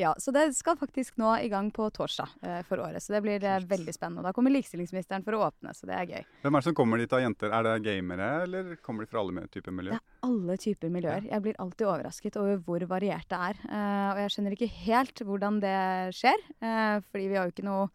ja, 0.00 0.10
så 0.18 0.32
det 0.34 0.48
skal 0.56 0.74
faktisk 0.80 1.14
nå 1.20 1.36
i 1.44 1.50
gang 1.52 1.68
på 1.74 1.86
torsdag 1.94 2.32
eh, 2.42 2.60
for 2.66 2.82
året. 2.82 2.98
Så 3.04 3.14
det 3.14 3.20
blir 3.22 3.44
eh, 3.46 3.60
veldig 3.70 3.94
spennende. 3.94 4.24
Og 4.24 4.26
da 4.26 4.34
kommer 4.34 4.50
likestillingsministeren 4.56 5.22
for 5.26 5.38
å 5.38 5.44
åpne, 5.46 5.76
så 5.78 5.86
det 5.86 5.94
er 5.94 6.10
gøy. 6.10 6.24
Hvem 6.42 6.58
er 6.58 6.64
det 6.64 6.68
som 6.72 6.76
kommer 6.80 6.98
dit 6.98 7.14
av 7.14 7.22
jenter? 7.22 7.54
Er 7.54 7.68
det 7.68 7.76
gamere, 7.86 8.30
eller 8.48 8.72
kommer 8.82 9.06
de 9.06 9.12
fra 9.12 9.22
alle 9.22 9.46
typer 9.54 9.76
miljøer? 9.78 10.00
Det 10.00 10.02
er 10.02 10.30
alle 10.32 10.58
typer 10.66 10.94
miljøer. 10.98 11.30
Jeg 11.30 11.46
blir 11.46 11.62
alltid 11.62 11.86
overrasket 11.86 12.40
over 12.42 12.58
hvor 12.66 12.88
variert 12.90 13.30
det 13.30 13.42
er. 13.52 13.62
Eh, 13.70 14.06
og 14.16 14.22
jeg 14.24 14.34
skjønner 14.34 14.58
ikke 14.58 14.72
helt 14.82 15.22
hvordan 15.30 15.62
det 15.62 15.76
skjer, 16.18 16.46
eh, 16.66 16.96
fordi 17.12 17.30
vi 17.30 17.38
har 17.38 17.46
jo 17.46 17.54
ikke 17.56 17.68
noe 17.70 17.90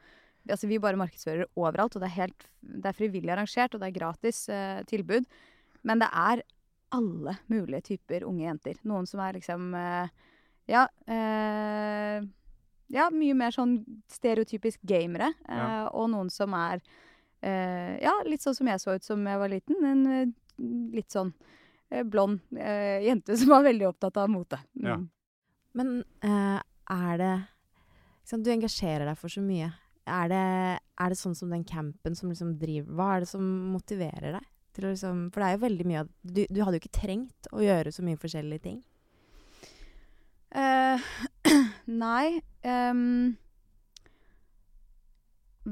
Altså, 0.45 0.67
vi 0.69 0.77
bare 0.77 0.93
markedsfører 0.93 1.47
overalt, 1.57 1.95
og 1.97 2.03
det 2.03 2.05
er, 2.11 2.19
helt, 2.19 2.43
det 2.61 2.85
er 2.91 2.93
frivillig 2.93 3.31
arrangert, 3.33 3.73
og 3.73 3.81
det 3.81 3.87
er 3.87 3.95
gratis 3.95 4.43
eh, 4.53 4.83
tilbud. 4.85 5.25
Men 5.89 6.03
det 6.03 6.09
er 6.13 6.43
alle 6.95 7.37
mulige 7.51 7.81
typer 7.91 8.25
unge 8.27 8.45
jenter. 8.47 8.79
Noen 8.87 9.07
som 9.09 9.21
er 9.25 9.37
liksom 9.39 9.67
eh, 9.79 10.09
Ja. 10.71 10.87
Eh, 11.07 12.23
ja, 12.93 13.07
mye 13.13 13.33
mer 13.37 13.51
sånn 13.53 13.79
stereotypisk 14.11 14.81
gamere. 14.85 15.33
Eh, 15.47 15.57
Ja. 15.57 15.89
Og 15.93 16.09
noen 16.13 16.29
som 16.33 16.53
er 16.57 16.81
eh, 17.41 17.99
Ja, 18.03 18.15
litt 18.25 18.41
sånn 18.45 18.55
som 18.57 18.67
jeg 18.71 18.79
så 18.81 18.95
ut 18.95 19.03
som 19.05 19.25
jeg 19.25 19.39
var 19.41 19.49
liten. 19.51 19.83
En 19.85 20.33
litt 20.95 21.11
sånn 21.11 21.33
eh, 21.91 22.03
blond 22.03 22.39
eh, 22.57 23.03
jente 23.05 23.35
som 23.37 23.49
var 23.55 23.65
veldig 23.67 23.89
opptatt 23.89 24.17
av 24.21 24.29
mote. 24.31 24.59
Mm. 24.79 24.87
Ja. 24.87 24.97
Men 25.75 25.95
eh, 26.23 26.59
er 26.95 27.17
det 27.19 27.33
liksom, 28.23 28.43
Du 28.45 28.51
engasjerer 28.53 29.05
deg 29.09 29.17
for 29.19 29.29
så 29.33 29.41
mye. 29.43 29.73
Er 30.05 30.29
det, 30.29 30.43
er 31.01 31.09
det 31.09 31.17
sånn 31.17 31.33
som 31.35 31.49
den 31.49 31.63
campen 31.65 32.13
som 32.15 32.29
liksom 32.29 32.51
driver 32.61 32.93
Hva 32.93 33.07
er 33.15 33.23
det 33.23 33.29
som 33.31 33.45
motiverer 33.73 34.35
deg? 34.37 34.43
Til 34.75 34.89
å 34.89 34.91
liksom, 34.91 35.29
for 35.31 35.41
det 35.41 35.47
er 35.47 35.55
jo 35.55 35.63
veldig 35.63 35.85
mye 35.87 36.01
av 36.03 36.11
du, 36.21 36.43
du 36.51 36.59
hadde 36.61 36.77
jo 36.77 36.83
ikke 36.83 36.99
trengt 36.99 37.49
å 37.55 37.63
gjøre 37.63 37.93
så 37.95 38.03
mye 38.03 38.19
forskjellige 38.19 38.65
ting. 38.67 38.81
Uh, 40.55 41.01
nei 42.05 42.41
Um, 42.65 43.35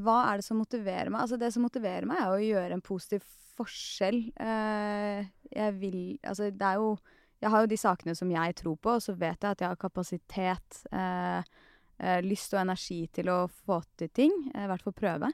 hva 0.04 0.20
er 0.30 0.40
det 0.40 0.46
som 0.46 0.60
motiverer 0.62 1.10
meg? 1.10 1.24
Altså, 1.24 1.40
det 1.42 1.52
som 1.54 1.66
motiverer 1.66 2.08
meg, 2.10 2.22
er 2.22 2.34
å 2.34 2.42
gjøre 2.42 2.78
en 2.78 2.86
positiv 2.86 3.26
forskjell. 3.58 4.24
Uh, 4.38 5.26
jeg 5.54 5.76
vil 5.82 6.00
Altså, 6.22 6.50
det 6.50 6.70
er 6.70 6.82
jo 6.82 6.96
Jeg 7.44 7.52
har 7.52 7.62
jo 7.62 7.68
de 7.68 7.78
sakene 7.78 8.16
som 8.16 8.30
jeg 8.32 8.56
tror 8.56 8.78
på, 8.80 8.96
og 8.96 9.04
så 9.04 9.14
vet 9.20 9.42
jeg 9.44 9.52
at 9.52 9.62
jeg 9.62 9.68
har 9.68 9.76
kapasitet, 9.76 10.78
uh, 10.96 11.44
lyst 12.24 12.54
og 12.56 12.62
energi 12.62 13.02
til 13.12 13.28
å 13.30 13.42
få 13.52 13.82
til 14.00 14.10
ting. 14.10 14.32
I 14.56 14.68
hvert 14.70 14.82
fall 14.82 14.96
prøve. 14.96 15.30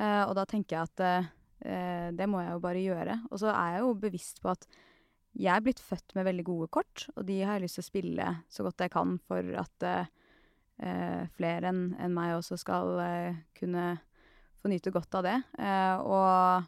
Og 0.00 0.32
da 0.38 0.44
tenker 0.48 0.76
jeg 0.76 0.88
at 0.88 1.26
det 1.60 2.26
må 2.30 2.40
jeg 2.40 2.54
jo 2.54 2.60
bare 2.64 2.80
gjøre. 2.80 3.14
Og 3.28 3.40
så 3.42 3.50
er 3.52 3.74
jeg 3.74 3.82
jo 3.84 3.90
bevisst 4.00 4.38
på 4.40 4.48
at 4.52 4.64
jeg 5.38 5.52
er 5.54 5.62
blitt 5.62 5.82
født 5.82 6.14
med 6.16 6.26
veldig 6.26 6.44
gode 6.46 6.68
kort, 6.74 7.06
og 7.14 7.26
de 7.28 7.38
har 7.44 7.58
jeg 7.58 7.68
lyst 7.68 7.78
til 7.78 7.84
å 7.84 7.90
spille 7.90 8.30
så 8.50 8.66
godt 8.66 8.82
jeg 8.82 8.92
kan 8.92 9.14
for 9.28 9.52
at 9.62 9.86
eh, 9.86 11.22
flere 11.36 11.70
enn 11.70 11.84
en 12.02 12.16
meg 12.16 12.34
også 12.38 12.58
skal 12.58 12.98
eh, 13.04 13.38
kunne 13.58 13.92
få 14.60 14.72
nyte 14.72 14.92
godt 14.94 15.20
av 15.20 15.28
det. 15.28 15.36
Eh, 15.62 16.02
og 16.02 16.66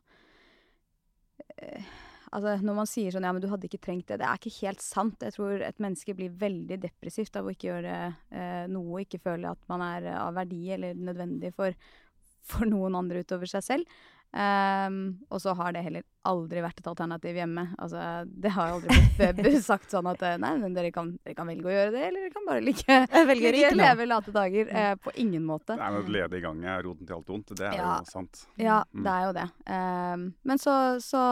altså, 2.30 2.54
når 2.62 2.78
man 2.78 2.88
sier 2.90 3.10
sånn 3.12 3.26
ja, 3.26 3.34
men 3.34 3.42
du 3.42 3.50
hadde 3.50 3.66
ikke 3.66 3.82
trengt 3.82 4.06
det, 4.12 4.20
det 4.22 4.30
er 4.30 4.38
ikke 4.38 4.54
helt 4.60 4.84
sant. 4.84 5.26
Jeg 5.26 5.34
tror 5.34 5.58
et 5.58 5.82
menneske 5.82 6.14
blir 6.16 6.38
veldig 6.38 6.78
depressivt 6.86 7.34
av 7.40 7.50
å 7.50 7.56
ikke 7.56 7.72
gjøre 7.72 7.98
noe, 8.70 9.02
ikke 9.02 9.24
føle 9.26 9.50
at 9.50 9.68
man 9.72 9.82
er 9.90 10.12
av 10.14 10.38
verdi 10.38 10.70
eller 10.78 10.94
nødvendig 10.96 11.50
for, 11.58 11.74
for 12.46 12.70
noen 12.70 12.94
andre 13.02 13.26
utover 13.26 13.50
seg 13.50 13.66
selv. 13.66 14.02
Um, 14.32 15.24
og 15.28 15.42
så 15.44 15.52
har 15.58 15.74
det 15.76 15.82
heller 15.84 16.04
aldri 16.24 16.62
vært 16.64 16.78
et 16.80 16.86
alternativ 16.88 17.36
hjemme. 17.36 17.66
Altså, 17.76 18.22
det 18.24 18.52
har 18.54 18.76
aldri 18.76 19.28
blitt 19.36 19.58
sagt 19.66 19.92
sånn 19.92 20.08
at 20.08 20.22
nei, 20.40 20.54
men 20.62 20.76
dere 20.76 20.92
kan, 20.94 21.10
dere 21.20 21.36
kan, 21.36 21.50
velge 21.50 21.68
å 21.68 21.74
gjøre 21.74 21.92
det, 21.92 22.04
eller 22.08 22.24
dere 22.24 22.32
kan 22.32 22.48
bare 22.48 22.64
like, 22.64 22.98
å 23.72 23.76
leve 23.82 24.08
late 24.08 24.34
dager. 24.34 24.72
Uh, 24.72 24.94
på 25.02 25.14
ingen 25.20 25.44
måte. 25.44 25.76
Det 25.76 25.88
er 25.88 26.10
Lede 26.12 26.38
i 26.38 26.44
gang 26.44 26.64
er 26.68 26.82
roten 26.84 27.08
til 27.08 27.18
alt 27.18 27.30
ondt. 27.32 27.52
Det 27.58 27.68
er 27.68 27.76
ja. 27.78 27.90
jo 28.00 28.12
sant. 28.12 28.46
Ja, 28.60 28.80
mm. 28.92 29.04
det 29.04 29.12
er 29.12 29.26
jo 29.26 29.36
det. 29.36 29.46
Um, 29.68 30.24
men 30.48 30.60
så, 30.60 30.76
så 31.04 31.22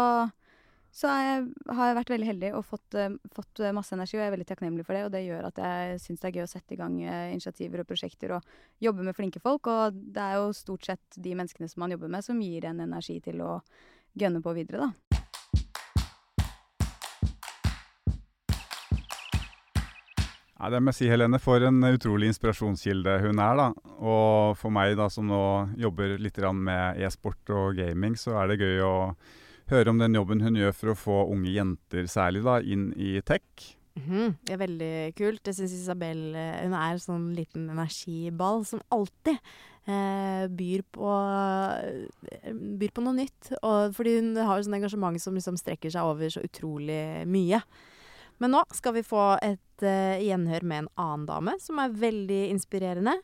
så 0.90 1.10
jeg, 1.14 1.44
har 1.70 1.90
jeg 1.90 1.96
vært 2.00 2.12
veldig 2.14 2.28
heldig 2.28 2.50
og 2.58 2.64
fått, 2.66 2.96
uh, 2.98 3.12
fått, 3.36 3.62
masse 3.76 3.94
energi, 3.94 4.16
og 4.18 4.24
jeg 4.24 4.30
er 4.30 4.34
veldig 4.34 4.48
takknemlig 4.48 4.86
for 4.88 4.98
det. 4.98 5.04
Og 5.06 5.12
det 5.14 5.22
gjør 5.26 5.46
at 5.50 5.60
jeg 5.62 6.00
syns 6.02 6.22
det 6.22 6.30
er 6.30 6.38
gøy 6.38 6.46
å 6.46 6.50
sette 6.50 6.74
i 6.74 6.80
gang 6.80 6.96
uh, 7.04 7.28
initiativer 7.30 7.84
og 7.84 7.90
prosjekter 7.90 8.34
og 8.38 8.50
jobbe 8.82 9.06
med 9.06 9.16
flinke 9.18 9.42
folk. 9.42 9.70
Og 9.70 10.02
det 10.16 10.24
er 10.24 10.40
jo 10.40 10.50
stort 10.56 10.90
sett 10.90 11.20
de 11.22 11.36
menneskene 11.38 11.70
som 11.70 11.84
man 11.84 11.94
jobber 11.94 12.10
med, 12.10 12.26
som 12.26 12.42
gir 12.42 12.66
en 12.68 12.82
energi 12.82 13.20
til 13.22 13.42
å 13.46 13.60
gønne 14.18 14.42
på 14.42 14.56
videre, 14.56 14.90
da. 14.90 15.10
Ja, 20.60 20.68
det 20.68 20.82
må 20.84 20.92
jeg 20.92 20.98
si, 20.98 21.06
Helene. 21.08 21.38
For 21.40 21.62
en 21.64 21.80
utrolig 21.88 22.28
inspirasjonskilde 22.28 23.14
hun 23.22 23.38
er. 23.40 23.54
da. 23.56 23.68
Og 23.96 24.58
for 24.60 24.74
meg 24.74 24.92
da, 24.98 25.06
som 25.08 25.24
nå 25.30 25.44
jobber 25.80 26.18
litt 26.20 26.36
med 26.52 27.00
e-sport 27.00 27.52
og 27.56 27.78
gaming, 27.78 28.12
så 28.12 28.36
er 28.42 28.50
det 28.50 28.60
gøy 28.60 28.82
å 28.84 28.94
høre 29.70 29.92
om 29.92 30.00
den 30.00 30.16
jobben 30.18 30.42
hun 30.44 30.58
gjør 30.58 30.74
for 30.76 30.92
å 30.92 30.98
få 30.98 31.18
unge 31.32 31.52
jenter 31.54 32.08
særlig 32.10 32.42
da, 32.46 32.60
inn 32.60 32.90
i 32.96 33.20
tech. 33.22 33.76
Mm 33.96 34.04
-hmm. 34.06 34.34
Det 34.46 34.52
er 34.52 34.66
veldig 34.66 35.14
kult. 35.16 35.46
Jeg 35.46 35.54
syns 35.54 35.72
Isabel 35.72 36.34
eh, 36.34 36.62
hun 36.62 36.74
er 36.74 36.92
en 36.92 36.98
sånn 36.98 37.34
liten 37.34 37.70
energiball 37.70 38.64
som 38.64 38.80
alltid 38.90 39.38
eh, 39.86 40.46
byr, 40.48 40.82
på, 40.92 41.10
eh, 42.30 42.52
byr 42.52 42.90
på 42.90 43.02
noe 43.02 43.14
nytt. 43.14 43.52
Og 43.62 43.94
fordi 43.94 44.16
hun 44.20 44.36
har 44.36 44.56
jo 44.56 44.62
sånn 44.62 44.78
engasjement 44.78 45.20
som 45.20 45.34
liksom 45.34 45.56
strekker 45.56 45.90
seg 45.90 46.02
over 46.02 46.28
så 46.28 46.40
utrolig 46.40 47.26
mye. 47.26 47.62
Men 48.38 48.50
nå 48.50 48.64
skal 48.72 48.94
vi 48.96 49.02
få 49.02 49.36
et 49.42 49.82
eh, 49.82 50.22
gjenhør 50.24 50.62
med 50.62 50.78
en 50.84 50.92
annen 50.96 51.26
dame 51.26 51.56
som 51.60 51.78
er 51.78 51.88
veldig 51.92 52.42
inspirerende. 52.50 53.18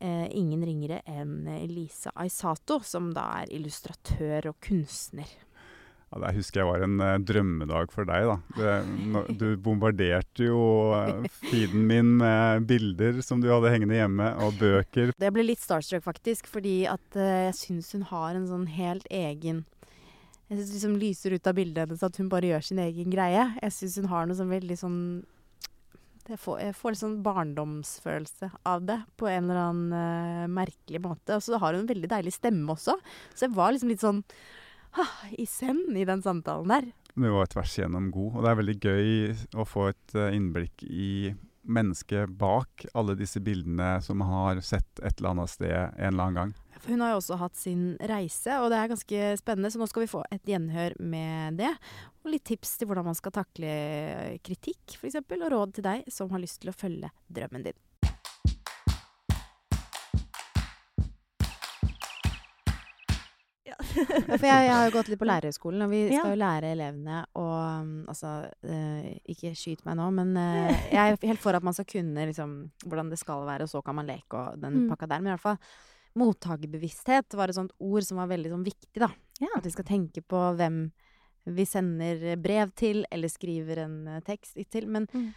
Eh, 0.00 0.28
ingen 0.36 0.62
ringere 0.64 1.02
enn 1.04 1.44
Lisa 1.68 2.12
Aisato, 2.14 2.78
som 2.80 3.10
da 3.12 3.26
er 3.42 3.50
illustratør 3.52 4.52
og 4.52 4.60
kunstner. 4.60 5.28
Ja, 6.10 6.18
Det 6.24 6.30
husker 6.40 6.60
jeg 6.60 6.66
var 6.66 6.82
en 6.82 6.96
uh, 6.98 7.16
drømmedag 7.22 7.92
for 7.94 8.08
deg. 8.08 8.26
da. 8.26 8.36
Det, 8.58 8.74
no, 9.14 9.22
du 9.30 9.54
bombarderte 9.62 10.48
jo 10.48 10.60
uh, 10.90 11.26
feeden 11.44 11.86
min 11.86 12.16
med 12.18 12.66
bilder 12.66 13.20
som 13.22 13.42
du 13.42 13.46
hadde 13.52 13.70
hengende 13.70 14.00
hjemme, 14.00 14.32
og 14.42 14.58
bøker. 14.58 15.14
Det 15.14 15.32
ble 15.34 15.46
litt 15.46 15.62
starstruck, 15.62 16.02
faktisk, 16.02 16.50
fordi 16.50 16.82
at 16.90 17.18
uh, 17.18 17.46
jeg 17.46 17.58
syns 17.62 17.94
hun 17.94 18.08
har 18.10 18.34
en 18.34 18.48
sånn 18.50 18.66
helt 18.74 19.06
egen 19.06 19.64
Jeg 20.50 20.58
syns 20.58 20.72
liksom 20.74 20.96
lyser 20.98 21.36
ut 21.36 21.46
av 21.46 21.54
bildet 21.54 21.84
hennes 21.84 22.02
at 22.02 22.16
hun 22.18 22.30
bare 22.30 22.48
gjør 22.50 22.64
sin 22.66 22.82
egen 22.82 23.12
greie. 23.12 23.44
Jeg 23.62 23.76
syns 23.76 24.00
hun 24.02 24.10
har 24.10 24.26
noe 24.26 24.38
sånn 24.38 24.50
veldig 24.50 24.78
sånn 24.80 25.02
jeg 26.30 26.38
får, 26.38 26.56
jeg 26.62 26.74
får 26.78 26.92
litt 26.92 27.00
sånn 27.00 27.20
barndomsfølelse 27.26 28.48
av 28.70 28.82
det 28.86 28.98
på 29.18 29.26
en 29.26 29.46
eller 29.46 29.60
annen 29.62 30.52
merkelig 30.54 31.00
måte. 31.02 31.38
Og 31.38 31.42
så 31.42 31.58
har 31.58 31.74
hun 31.74 31.84
en 31.84 31.90
veldig 31.90 32.10
deilig 32.10 32.34
stemme 32.34 32.74
også, 32.74 32.94
så 33.34 33.46
jeg 33.46 33.54
var 33.54 33.74
liksom 33.74 33.90
litt 33.90 34.02
sånn 34.02 34.20
i 35.38 35.46
zen 35.46 35.84
i 35.96 36.06
den 36.08 36.22
samtalen 36.22 36.72
der. 36.72 36.90
Du 37.14 37.28
var 37.34 37.50
tvers 37.50 37.76
igjennom 37.78 38.10
god, 38.14 38.34
og 38.36 38.42
det 38.44 38.50
er 38.50 38.58
veldig 38.60 38.78
gøy 38.80 39.08
å 39.60 39.66
få 39.68 39.90
et 39.90 40.16
uh, 40.16 40.28
innblikk 40.34 40.84
i 40.86 41.32
mennesket 41.70 42.30
bak 42.40 42.86
alle 42.96 43.14
disse 43.18 43.40
bildene 43.44 43.98
som 44.02 44.22
har 44.24 44.62
sett 44.64 45.02
et 45.02 45.18
eller 45.18 45.34
annet 45.34 45.52
sted 45.52 45.74
en 45.76 46.06
eller 46.08 46.24
annen 46.24 46.38
gang. 46.38 46.54
For 46.80 46.94
hun 46.94 47.02
har 47.04 47.12
jo 47.12 47.18
også 47.20 47.36
hatt 47.42 47.58
sin 47.60 47.82
reise, 48.08 48.54
og 48.62 48.70
det 48.72 48.78
er 48.78 48.88
ganske 48.88 49.24
spennende. 49.36 49.70
Så 49.72 49.80
nå 49.82 49.88
skal 49.90 50.06
vi 50.06 50.12
få 50.14 50.22
et 50.32 50.48
gjenhør 50.48 50.96
med 51.12 51.60
det. 51.60 51.74
Og 52.24 52.32
litt 52.32 52.46
tips 52.48 52.78
til 52.80 52.88
hvordan 52.88 53.10
man 53.10 53.18
skal 53.18 53.34
takle 53.36 53.74
kritikk, 54.46 54.96
f.eks. 54.96 55.20
Og 55.20 55.46
råd 55.52 55.76
til 55.76 55.84
deg 55.84 56.08
som 56.12 56.32
har 56.32 56.40
lyst 56.40 56.62
til 56.62 56.72
å 56.72 56.76
følge 56.76 57.12
drømmen 57.28 57.68
din. 57.68 57.76
For 64.06 64.46
jeg, 64.46 64.64
jeg, 64.66 64.72
har 64.72 64.86
jo 64.86 64.94
gått 64.94 65.10
litt 65.12 65.20
på 65.20 65.28
lærerhøgskolen, 65.28 65.84
og 65.84 65.92
vi 65.92 66.00
skal 66.08 66.32
jo 66.32 66.40
lære 66.40 66.72
elevene 66.74 67.20
å 67.38 67.46
um, 67.80 67.92
Altså, 68.10 68.32
uh, 68.66 69.08
ikke 69.30 69.52
skyt 69.58 69.84
meg 69.86 69.98
nå, 70.00 70.08
men 70.16 70.32
uh, 70.38 70.70
jeg 70.90 71.00
er 71.00 71.30
helt 71.30 71.42
for 71.42 71.56
at 71.56 71.66
man 71.66 71.76
skal 71.76 71.88
kunne 71.90 72.26
liksom, 72.30 72.56
hvordan 72.86 73.12
det 73.12 73.20
skal 73.20 73.44
være, 73.48 73.66
og 73.66 73.72
så 73.72 73.82
kan 73.86 73.98
man 73.98 74.08
leke 74.08 74.38
og 74.38 74.60
den 74.62 74.84
mm. 74.84 74.90
pakka 74.92 75.10
der. 75.10 75.22
Men 75.22 75.32
i 75.32 75.34
hvert 75.36 75.46
fall 75.46 75.60
mottakerbevissthet 76.18 77.36
var 77.38 77.50
et 77.50 77.58
sånt 77.58 77.74
ord 77.78 78.06
som 78.06 78.18
var 78.20 78.30
veldig 78.32 78.50
sånn 78.54 78.66
viktig, 78.66 78.98
da. 79.02 79.10
Ja. 79.40 79.52
At 79.56 79.66
vi 79.66 79.74
skal 79.74 79.86
tenke 79.88 80.24
på 80.26 80.40
hvem 80.58 80.82
vi 81.50 81.66
sender 81.66 82.34
brev 82.40 82.74
til, 82.78 83.04
eller 83.10 83.32
skriver 83.32 83.84
en 83.86 83.96
uh, 84.08 84.18
tekst 84.26 84.58
til. 84.72 84.88
Men 84.90 85.06
mm. 85.12 85.28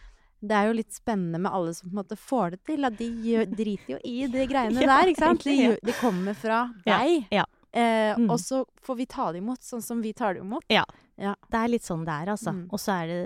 det 0.44 0.58
er 0.58 0.70
jo 0.70 0.78
litt 0.80 0.96
spennende 0.96 1.42
med 1.42 1.54
alle 1.54 1.76
som 1.78 1.90
på 1.90 1.94
en 1.96 2.02
måte 2.02 2.20
får 2.20 2.56
det 2.56 2.64
til. 2.72 2.88
At 2.90 2.98
de 3.00 3.46
driter 3.54 3.96
jo 3.96 4.02
i 4.04 4.28
de 4.32 4.48
greiene 4.50 4.82
ja, 4.86 4.96
der, 4.96 5.14
ikke 5.14 5.28
sant? 5.28 5.46
De, 5.48 5.76
de 5.78 5.98
kommer 6.02 6.38
fra 6.38 6.66
deg. 6.84 7.28
Ja. 7.32 7.44
Ja. 7.44 7.50
Eh, 7.74 8.20
mm. 8.20 8.30
Og 8.30 8.40
så 8.40 8.66
får 8.82 8.96
vi 8.96 9.06
ta 9.10 9.32
det 9.34 9.42
imot 9.42 9.64
sånn 9.66 9.82
som 9.82 10.02
vi 10.02 10.14
tar 10.14 10.38
det 10.38 10.44
imot. 10.44 10.66
Ja. 10.70 10.84
ja. 11.18 11.34
Det 11.50 11.58
er 11.58 11.72
litt 11.74 11.88
sånn 11.88 12.06
det 12.06 12.14
er, 12.14 12.34
altså. 12.36 12.54
Mm. 12.54 12.68
Og 12.70 12.82
så 12.82 12.94
er 13.00 13.10
det 13.10 13.18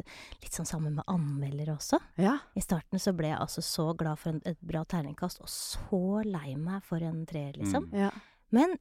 litt 0.45 0.55
sånn 0.55 0.69
sammen 0.69 0.95
med 0.95 1.11
anmeldere 1.11 1.75
også. 1.75 1.99
Ja. 2.21 2.37
I 2.55 2.63
starten 2.63 3.03
så 3.03 3.11
ble 3.17 3.33
jeg 3.33 3.41
altså 3.41 3.63
så 3.65 3.91
glad 3.99 4.21
for 4.23 4.35
en, 4.35 4.41
et 4.47 4.59
bra 4.63 4.85
terningkast, 4.87 5.43
og 5.43 5.51
så 5.51 6.23
lei 6.23 6.55
meg 6.55 6.79
for 6.87 7.03
en 7.03 7.25
treer, 7.27 7.59
liksom. 7.59 7.91
Mm. 7.91 8.01
Ja. 8.07 8.15
Men 8.49 8.77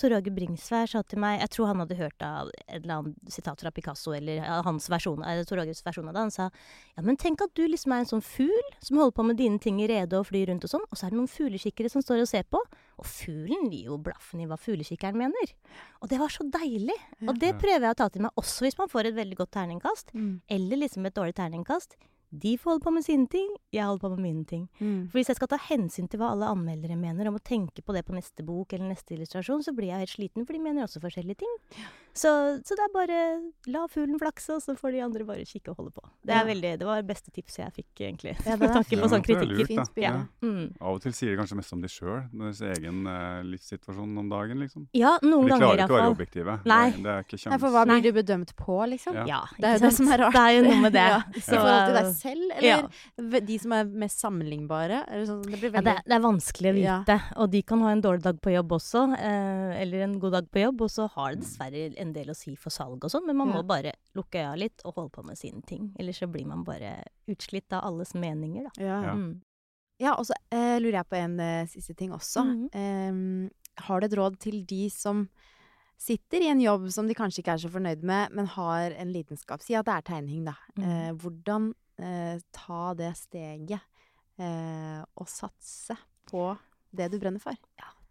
Tor 0.00 0.14
Åge 0.16 0.32
Bringsvær 0.32 0.88
sa 0.88 1.02
til 1.04 1.20
meg 1.20 1.42
Jeg 1.42 1.52
tror 1.52 1.68
han 1.68 1.82
hadde 1.82 1.98
hørt 1.98 2.22
av 2.24 2.48
et 2.62 2.78
eller 2.78 2.94
annet 2.94 3.32
sitat 3.32 3.60
fra 3.60 3.72
Picasso 3.74 4.14
eller 4.16 4.40
hans 4.64 4.88
versjon, 4.88 5.20
eller 5.20 5.44
Tor 5.44 5.60
Åges 5.60 5.84
versjon 5.84 6.08
av 6.08 6.16
det. 6.16 6.22
Han 6.24 6.32
sa 6.32 6.46
ja, 6.48 7.04
men 7.04 7.18
tenk 7.20 7.44
at 7.44 7.52
du 7.56 7.66
liksom 7.68 7.92
er 7.92 8.04
en 8.04 8.08
sånn 8.14 8.24
fugl 8.24 8.70
som 8.80 9.00
holder 9.00 9.16
på 9.18 9.26
med 9.28 9.40
dine 9.40 9.60
ting 9.60 9.82
i 9.84 9.88
rede 9.90 10.16
og 10.16 10.30
flyr 10.30 10.48
rundt 10.48 10.64
og 10.64 10.72
sånn, 10.72 10.86
og 10.88 10.96
så 10.96 11.06
er 11.06 11.12
det 11.12 11.20
noen 11.20 11.30
fuglekikkere 11.30 11.92
som 11.92 12.04
står 12.04 12.24
og 12.24 12.30
ser 12.32 12.48
på. 12.48 12.62
Og 13.00 13.08
fuglen 13.08 13.70
gir 13.72 13.88
jo 13.88 13.98
blaffen 14.02 14.42
i 14.42 14.46
hva 14.48 14.58
fuglekikkeren 14.60 15.16
mener. 15.16 15.54
Og 16.00 16.10
det 16.12 16.20
var 16.20 16.32
så 16.32 16.44
deilig. 16.44 16.96
Og 17.24 17.34
det 17.40 17.54
prøver 17.60 17.88
jeg 17.88 17.96
å 17.96 18.00
ta 18.02 18.10
til 18.12 18.26
meg 18.26 18.40
også 18.40 18.66
hvis 18.66 18.78
man 18.80 18.92
får 18.92 19.10
et 19.10 19.18
veldig 19.18 19.40
godt 19.40 19.54
terningkast, 19.56 20.14
mm. 20.14 20.32
eller 20.56 20.82
liksom 20.84 21.08
et 21.08 21.16
dårlig 21.16 21.36
terningkast. 21.40 21.96
De 22.30 22.52
får 22.58 22.70
holde 22.70 22.84
på 22.84 22.90
med 22.94 23.02
sine 23.02 23.26
ting, 23.26 23.48
jeg 23.74 23.82
holder 23.82 24.04
på 24.04 24.10
med 24.12 24.20
mine 24.22 24.44
ting. 24.46 24.68
Mm. 24.78 25.08
For 25.10 25.18
hvis 25.18 25.32
jeg 25.32 25.38
skal 25.40 25.50
ta 25.50 25.58
hensyn 25.64 26.06
til 26.06 26.20
hva 26.20 26.28
alle 26.30 26.50
anmeldere 26.52 26.94
mener, 26.98 27.26
om 27.26 27.40
å 27.40 27.42
tenke 27.42 27.82
på 27.82 27.96
det 27.96 28.04
på 28.06 28.14
neste 28.14 28.44
bok 28.46 28.76
eller 28.76 28.92
neste 28.92 29.16
illustrasjon, 29.16 29.64
så 29.66 29.74
blir 29.74 29.90
jeg 29.90 30.04
helt 30.04 30.14
sliten, 30.14 30.46
for 30.46 30.54
de 30.54 30.62
mener 30.62 30.86
også 30.86 31.02
forskjellige 31.02 31.40
ting. 31.42 31.56
Så, 32.12 32.30
så, 32.66 32.74
det 32.74 32.84
er 32.84 32.92
bare 32.94 33.18
la 33.70 33.84
fuglen 33.90 34.18
flakse, 34.20 34.56
og 34.56 34.62
så 34.64 34.74
får 34.78 34.94
de 34.96 35.02
andre 35.04 35.26
bare 35.28 35.44
kikke 35.46 35.72
og 35.72 35.80
holde 35.80 35.92
på. 35.94 36.02
Det, 36.26 36.34
er 36.34 36.46
veldig, 36.48 36.72
det 36.80 36.88
var 36.88 37.00
det 37.02 37.08
beste 37.10 37.30
tipset 37.30 37.62
jeg 37.62 37.74
fikk, 37.80 37.90
egentlig. 38.08 38.34
Ja, 38.46 38.56
med 38.60 38.74
tanke 38.74 38.98
på 38.98 39.10
sånn 39.12 39.24
kritikk. 39.24 39.52
Lurt, 39.60 40.00
ja. 40.00 40.12
Mm. 40.42 40.72
Av 40.80 40.96
og 40.96 41.04
til 41.04 41.14
sier 41.16 41.32
de 41.32 41.38
kanskje 41.38 41.58
mest 41.60 41.76
om 41.76 41.84
de 41.84 41.90
sjøl, 41.90 42.24
deres 42.34 42.62
egen 42.66 43.06
eh, 43.10 43.40
livssituasjon 43.52 44.22
om 44.24 44.32
dagen, 44.32 44.62
liksom. 44.64 44.88
Ja, 44.96 45.14
noen 45.22 45.52
ganger 45.52 45.66
iallfall. 45.66 45.78
De 45.78 45.86
klarer 45.86 45.86
ikke 45.86 45.94
å 45.94 46.00
være 46.00 46.14
objektive. 46.16 46.56
Nei. 46.72 46.82
Det, 46.96 47.04
det 47.06 47.14
er 47.14 47.26
ikke 47.26 47.38
kjangs. 47.38 47.52
Nei, 47.54 47.60
for 47.62 47.76
hva 47.76 47.84
blir 47.88 48.04
du 48.04 48.10
bedømt 48.18 48.54
på, 48.58 48.78
liksom? 48.94 49.20
Ja, 49.30 49.40
det 49.56 49.70
er 49.70 49.78
jo 49.78 49.84
det 49.86 49.92
som 50.00 50.10
er 50.10 50.24
rart. 50.24 50.36
Det 50.36 50.44
er 50.44 50.56
jo 50.56 50.66
noe 50.66 50.80
med 50.86 50.96
det. 50.96 51.06
ja. 51.14 51.20
Så, 51.36 51.40
I 51.40 51.60
forhold 51.60 51.86
til 51.86 51.98
deg 52.00 52.10
selv, 52.18 52.56
eller 52.58 53.46
de 53.50 53.60
som 53.62 53.76
er 53.76 53.94
mest 54.04 54.24
sammenlignbare? 54.24 55.00
Sånn, 55.30 55.42
det, 55.46 55.62
veldig... 55.62 55.84
det, 55.86 55.96
det, 56.06 56.16
er 56.16 56.24
vanskelig 56.24 56.72
å 56.72 56.76
vite. 56.80 57.18
Og 57.40 57.54
de 57.54 57.62
kan 57.70 57.86
ha 57.86 57.94
en 57.94 58.04
dårlig 58.04 58.24
dag 58.26 58.40
på 58.42 58.54
jobb 58.54 58.76
også, 58.80 59.06
eh, 59.16 59.80
eller 59.80 60.06
en 60.06 60.18
god 60.22 60.38
dag 60.38 60.50
på 60.50 60.64
jobb, 60.64 60.86
og 60.86 60.92
så 60.92 61.08
har 61.14 61.34
det 61.34 61.44
dessverre 61.44 61.86
en 62.00 62.09
del 62.16 62.32
å 62.32 62.36
si 62.36 62.56
for 62.58 62.74
salg 62.74 63.04
og 63.04 63.12
sånn, 63.12 63.26
men 63.28 63.38
man 63.38 63.52
ja. 63.52 63.60
må 63.60 63.66
bare 63.68 63.94
lukke 64.18 64.42
øya 64.42 64.56
litt 64.58 64.84
og 64.84 64.96
holde 64.96 65.14
på 65.14 65.24
med 65.26 65.38
sine 65.38 65.62
ting. 65.66 65.90
Ellers 65.98 66.20
så 66.22 66.28
blir 66.30 66.48
man 66.48 66.64
bare 66.66 66.98
utslitt 67.30 67.72
av 67.76 67.86
alles 67.90 68.14
meninger, 68.14 68.68
da. 68.68 68.74
Ja, 68.82 68.98
ja. 69.10 69.14
Mm. 69.16 69.30
ja 70.02 70.16
og 70.16 70.28
så 70.28 70.36
eh, 70.50 70.76
lurer 70.82 71.00
jeg 71.02 71.10
på 71.10 71.20
en 71.20 71.38
eh, 71.44 71.70
siste 71.70 71.94
ting 71.94 72.12
også. 72.16 72.44
Mm 72.44 72.68
-hmm. 72.68 73.46
eh, 73.46 73.84
har 73.86 74.00
du 74.00 74.06
et 74.06 74.18
råd 74.18 74.38
til 74.40 74.64
de 74.66 74.90
som 74.90 75.28
sitter 76.00 76.40
i 76.40 76.48
en 76.48 76.60
jobb 76.60 76.88
som 76.92 77.08
de 77.08 77.16
kanskje 77.16 77.42
ikke 77.42 77.52
er 77.52 77.62
så 77.64 77.70
fornøyd 77.72 78.02
med, 78.02 78.32
men 78.36 78.48
har 78.56 78.96
en 78.96 79.12
lidenskap? 79.12 79.62
Si 79.62 79.76
at 79.76 79.88
det 79.88 79.94
er 79.94 80.06
tegning, 80.14 80.44
da. 80.48 80.56
Mm. 80.78 80.84
Eh, 80.84 81.12
hvordan 81.20 81.74
eh, 82.00 82.40
ta 82.56 82.94
det 82.94 83.12
steget 83.20 83.80
eh, 84.40 85.00
og 85.14 85.28
satse 85.28 85.96
på 86.30 86.54
det 86.96 87.10
du 87.12 87.18
brenner 87.20 87.42
for? 87.42 87.56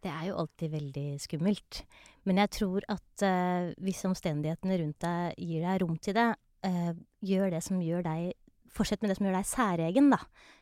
Det 0.03 0.11
er 0.11 0.29
jo 0.29 0.37
alltid 0.43 0.71
veldig 0.73 1.07
skummelt. 1.19 1.81
Men 2.27 2.39
jeg 2.43 2.53
tror 2.59 2.85
at 2.91 3.25
eh, 3.25 3.71
hvis 3.83 4.05
omstendighetene 4.07 4.77
rundt 4.81 5.01
deg 5.03 5.39
gir 5.39 5.65
deg 5.65 5.81
rom 5.83 5.97
til 5.99 6.15
det, 6.15 6.29
eh, 6.67 6.93
gjør 7.25 7.51
det 7.55 7.65
som 7.65 7.81
gjør 7.83 8.05
deg 8.11 8.37
Fortsett 8.69 9.01
med 9.01 9.09
det 9.09 9.15
som 9.17 9.25
gjør 9.25 9.33
deg 9.33 9.47
særegen, 9.49 10.11
da. 10.13 10.19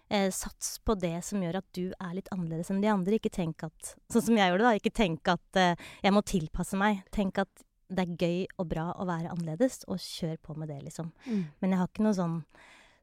Eh, 0.08 0.30
sats 0.32 0.78
på 0.80 0.94
det 0.96 1.18
som 1.28 1.42
gjør 1.44 1.58
at 1.60 1.66
du 1.76 1.90
er 1.92 2.14
litt 2.16 2.30
annerledes 2.32 2.72
enn 2.72 2.80
de 2.80 2.88
andre. 2.88 3.18
Ikke 3.20 3.34
tenk 3.36 3.66
at 3.68 3.90
Sånn 4.08 4.24
som 4.30 4.40
jeg 4.40 4.48
gjorde, 4.48 4.64
da. 4.64 4.80
Ikke 4.80 4.94
tenk 4.96 5.28
at 5.28 5.60
jeg 5.60 6.16
må 6.16 6.22
tilpasse 6.24 6.80
meg. 6.80 7.02
Tenk 7.12 7.44
at 7.44 7.66
det 7.92 8.06
er 8.06 8.16
gøy 8.16 8.40
og 8.64 8.70
bra 8.72 8.88
å 8.96 9.06
være 9.08 9.34
annerledes, 9.34 9.82
og 9.92 10.00
kjør 10.00 10.40
på 10.44 10.56
med 10.56 10.72
det, 10.72 10.80
liksom. 10.88 11.12
Mm. 11.28 11.44
Men 11.60 11.76
jeg 11.76 11.82
har 11.82 11.92
ikke 11.92 12.08
noe 12.08 12.16
sånn 12.16 12.40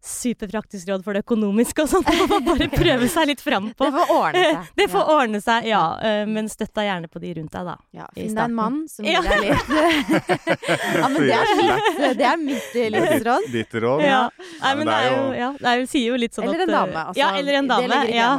superpraktisk 0.05 0.89
råd 0.89 1.05
for 1.05 1.17
det 1.17 1.23
økonomiske 1.25 1.85
og 1.85 1.91
sånn. 1.91 2.05
Man 2.09 2.29
får 2.31 2.43
bare 2.47 2.69
prøve 2.73 3.09
seg 3.11 3.31
litt 3.31 3.43
fram 3.45 3.71
på. 3.73 3.87
Det 3.87 3.95
får 3.95 4.13
ordne 4.15 4.43
seg. 4.45 4.69
det 4.81 4.87
får 4.93 5.05
ja. 5.05 5.17
ordne 5.17 5.41
seg, 5.45 5.69
ja. 5.71 5.83
Eh, 6.05 6.25
men 6.29 6.51
støtt 6.53 6.75
deg 6.77 6.89
gjerne 6.91 7.11
på 7.11 7.23
de 7.23 7.33
rundt 7.39 7.57
deg, 7.57 7.71
da. 7.71 7.77
Ja, 7.97 8.09
Finn 8.17 8.37
deg 8.37 8.45
en 8.45 8.57
mann 8.59 8.81
som 8.91 9.09
gir 9.09 9.25
deg 9.25 9.45
litt 9.45 9.73
Ja, 11.01 11.09
men 11.09 11.19
det 11.25 11.39
er 11.39 11.55
mitt, 11.57 12.19
det 12.21 12.29
er 12.29 12.43
mitt 12.43 12.77
livsråd. 12.97 13.49
Ditt 13.55 13.79
råd? 13.85 14.05
Ja. 14.05 14.21
Nei, 14.61 14.75
men 14.81 14.91
det 14.91 14.99
er 14.99 15.09
jo 15.09 15.23
Ja, 15.39 15.51
det 15.65 15.75
sier 15.91 16.13
jo 16.13 16.21
litt 16.21 16.37
sånn 16.37 16.49
at 16.49 16.55
Eller 16.55 16.67
en 16.67 16.75
dame. 16.75 17.07
Altså, 17.09 17.21
ja, 17.23 17.31
eller 17.39 17.59
en 17.61 17.71
dame. 17.71 18.01
Ja. 18.13 18.31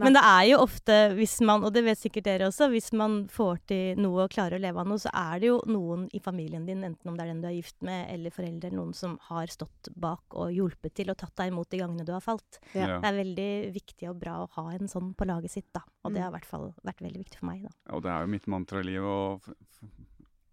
Men 0.00 0.18
det 0.18 0.24
er 0.28 0.44
jo 0.50 0.60
ofte, 0.64 0.98
hvis 1.16 1.38
man, 1.44 1.64
og 1.64 1.72
det 1.74 1.84
vet 1.88 2.00
sikkert 2.00 2.28
dere 2.28 2.50
også, 2.50 2.68
hvis 2.74 2.92
man 2.96 3.22
får 3.32 3.62
til 3.70 4.00
noe 4.00 4.26
og 4.26 4.34
klarer 4.34 4.58
å 4.58 4.62
leve 4.62 4.82
av 4.82 4.90
noe, 4.90 5.00
så 5.00 5.12
er 5.14 5.40
det 5.42 5.50
jo 5.50 5.58
noen 5.70 6.06
i 6.14 6.20
familien 6.22 6.66
din, 6.68 6.84
enten 6.86 7.10
om 7.10 7.16
det 7.16 7.26
er 7.26 7.32
den 7.32 7.42
du 7.42 7.48
er 7.48 7.56
gift 7.56 7.76
med, 7.84 8.06
eller 8.12 8.34
foreldre, 8.34 8.72
noen 8.74 8.92
som 8.96 9.16
har 9.30 9.50
stått 9.52 9.90
bak 9.94 10.36
og 10.38 10.52
hjulpet 10.54 10.94
til 10.98 11.13
og 11.14 11.20
tatt 11.22 11.36
deg 11.40 11.52
imot 11.52 11.70
de 11.72 11.80
gangene 11.80 12.06
du 12.06 12.12
har 12.14 12.24
falt. 12.24 12.60
Ja. 12.74 12.98
Det 12.98 13.10
er 13.10 13.18
veldig 13.20 13.50
viktig 13.74 14.10
og 14.10 14.18
bra 14.20 14.38
å 14.42 14.50
ha 14.58 14.66
en 14.74 14.90
sånn 14.90 15.12
på 15.16 15.28
laget 15.28 15.54
sitt, 15.54 15.70
da. 15.74 15.84
Og 16.04 16.12
mm. 16.12 16.16
det 16.16 16.24
har 16.24 16.32
i 16.32 16.36
hvert 16.38 16.50
fall 16.50 16.70
vært 16.86 17.04
veldig 17.04 17.22
viktig 17.24 17.40
for 17.40 17.50
meg, 17.50 17.64
da. 17.68 17.74
Og 17.96 18.04
det 18.04 18.12
er 18.14 18.26
jo 18.26 18.34
mitt 18.34 18.50
mantra 18.50 18.82
i 18.82 18.88
livet 18.88 19.08
å 19.08 19.38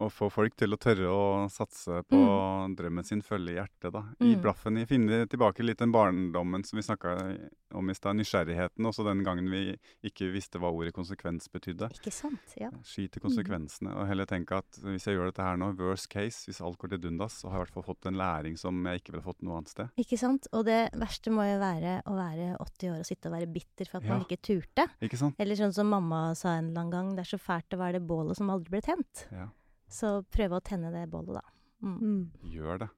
å 0.02 0.10
få 0.12 0.28
folk 0.32 0.56
til 0.58 0.74
å 0.74 0.78
tørre 0.80 1.08
å 1.10 1.24
satse 1.52 2.02
på 2.08 2.18
mm. 2.18 2.76
drømmen 2.78 3.06
sin, 3.06 3.22
følge 3.24 3.56
hjertet. 3.56 3.90
da. 3.94 4.04
I 4.20 4.34
mm. 4.34 4.40
blaffen, 4.42 4.78
i, 4.80 4.86
Finne 4.88 5.22
tilbake 5.30 5.64
litt 5.64 5.80
den 5.82 5.92
barndommen 5.94 6.64
som 6.66 6.78
vi 6.78 6.84
snakka 6.86 7.16
om 7.78 7.90
i 7.90 7.96
stad. 7.96 8.18
Nysgjerrigheten. 8.18 8.86
Også 8.88 9.06
den 9.06 9.22
gangen 9.24 9.48
vi 9.52 9.76
ikke 10.04 10.28
visste 10.34 10.60
hva 10.62 10.72
ordet 10.74 10.94
konsekvens 10.96 11.48
betydde. 11.52 11.88
Ikke 11.96 12.12
sant, 12.14 12.56
ja. 12.60 12.70
Sky 12.86 13.06
til 13.12 13.24
konsekvensene. 13.24 13.92
Mm. 13.92 14.00
Og 14.02 14.10
heller 14.10 14.28
tenke 14.28 14.58
at 14.60 14.80
hvis 14.84 15.08
jeg 15.08 15.16
gjør 15.16 15.30
dette 15.30 15.46
her 15.46 15.60
nå, 15.60 15.72
worst 15.80 16.10
case, 16.12 16.44
hvis 16.48 16.62
alt 16.64 16.78
går 16.80 16.94
til 16.94 17.04
dundas, 17.06 17.40
så 17.40 17.50
har 17.50 17.60
jeg 17.60 17.62
i 17.62 17.64
hvert 17.66 17.78
fall 17.78 17.88
fått 17.92 18.10
en 18.10 18.20
læring 18.20 18.58
som 18.60 18.82
jeg 18.88 19.02
ikke 19.02 19.16
ville 19.16 19.26
fått 19.26 19.40
noe 19.46 19.60
annet 19.60 19.72
sted. 19.72 19.92
Ikke 20.02 20.20
sant. 20.20 20.50
Og 20.52 20.66
det 20.68 20.80
verste 21.00 21.32
må 21.34 21.46
jo 21.48 21.56
være 21.62 21.98
å 22.10 22.18
være 22.18 22.52
80 22.58 22.92
år 22.92 23.00
og 23.00 23.08
sitte 23.08 23.30
og 23.30 23.38
være 23.38 23.50
bitter 23.54 23.88
for 23.88 24.00
at 24.00 24.08
ja. 24.08 24.14
man 24.14 24.26
ikke 24.26 24.42
turte. 24.42 24.88
Ikke 25.04 25.20
sant? 25.20 25.40
Eller 25.42 25.58
sånn 25.58 25.74
som 25.74 25.90
mamma 25.92 26.24
sa 26.38 26.56
en 26.58 26.70
eller 26.70 26.84
annen 26.84 26.94
gang, 26.94 27.16
det 27.16 27.26
er 27.26 27.34
så 27.34 27.40
fælt 27.40 27.76
å 27.76 27.80
være 27.80 28.00
det 28.00 28.06
bålet 28.08 28.38
som 28.38 28.52
aldri 28.52 28.76
ble 28.76 28.84
tent. 28.84 29.26
Ja. 29.32 29.48
Så 29.92 30.22
prøve 30.32 30.56
å 30.56 30.64
tenne 30.64 30.88
det 30.94 31.04
bålet, 31.12 31.36
da. 31.36 31.44
Mm. 31.84 31.96
Mm. 32.00 32.52
Gjør 32.54 32.84
det. 32.86 32.88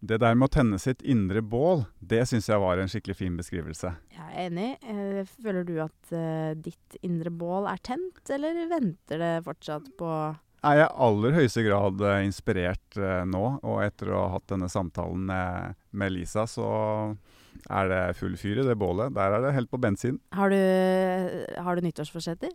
Det 0.00 0.16
der 0.22 0.36
med 0.38 0.48
å 0.48 0.52
tenne 0.54 0.78
sitt 0.80 1.02
indre 1.04 1.42
bål, 1.44 1.82
det 2.00 2.22
syns 2.30 2.48
jeg 2.48 2.62
var 2.62 2.80
en 2.80 2.88
skikkelig 2.88 3.16
fin 3.18 3.34
beskrivelse. 3.36 3.90
Jeg 4.14 4.28
er 4.30 4.46
enig. 4.46 4.68
Eh, 4.86 5.32
føler 5.42 5.66
du 5.68 5.74
at 5.82 6.14
uh, 6.14 6.54
ditt 6.56 6.96
indre 7.04 7.32
bål 7.34 7.68
er 7.68 7.82
tent, 7.84 8.22
eller 8.32 8.62
venter 8.70 9.20
det 9.20 9.34
fortsatt 9.44 9.90
på 10.00 10.08
Jeg 10.62 10.78
er 10.78 10.86
i 10.86 10.88
aller 11.04 11.36
høyeste 11.36 11.66
grad 11.66 12.00
uh, 12.06 12.16
inspirert 12.24 12.96
uh, 13.02 13.26
nå, 13.28 13.44
og 13.60 13.82
etter 13.84 14.14
å 14.14 14.22
ha 14.22 14.32
hatt 14.38 14.48
denne 14.54 14.70
samtalen 14.72 15.26
med, 15.28 15.78
med 15.92 16.14
Lisa, 16.16 16.46
så 16.48 16.70
er 17.68 17.90
det 17.90 18.00
full 18.18 18.36
fyr 18.40 18.62
i 18.62 18.66
det 18.66 18.76
bålet. 18.78 19.14
Der 19.16 19.36
er 19.36 19.44
det 19.44 19.54
helt 19.56 19.70
på 19.70 19.80
bensin. 19.82 20.18
Har 20.36 20.52
du, 20.52 20.60
har 21.60 21.76
du 21.76 21.84
nyttårsforsetter? 21.84 22.52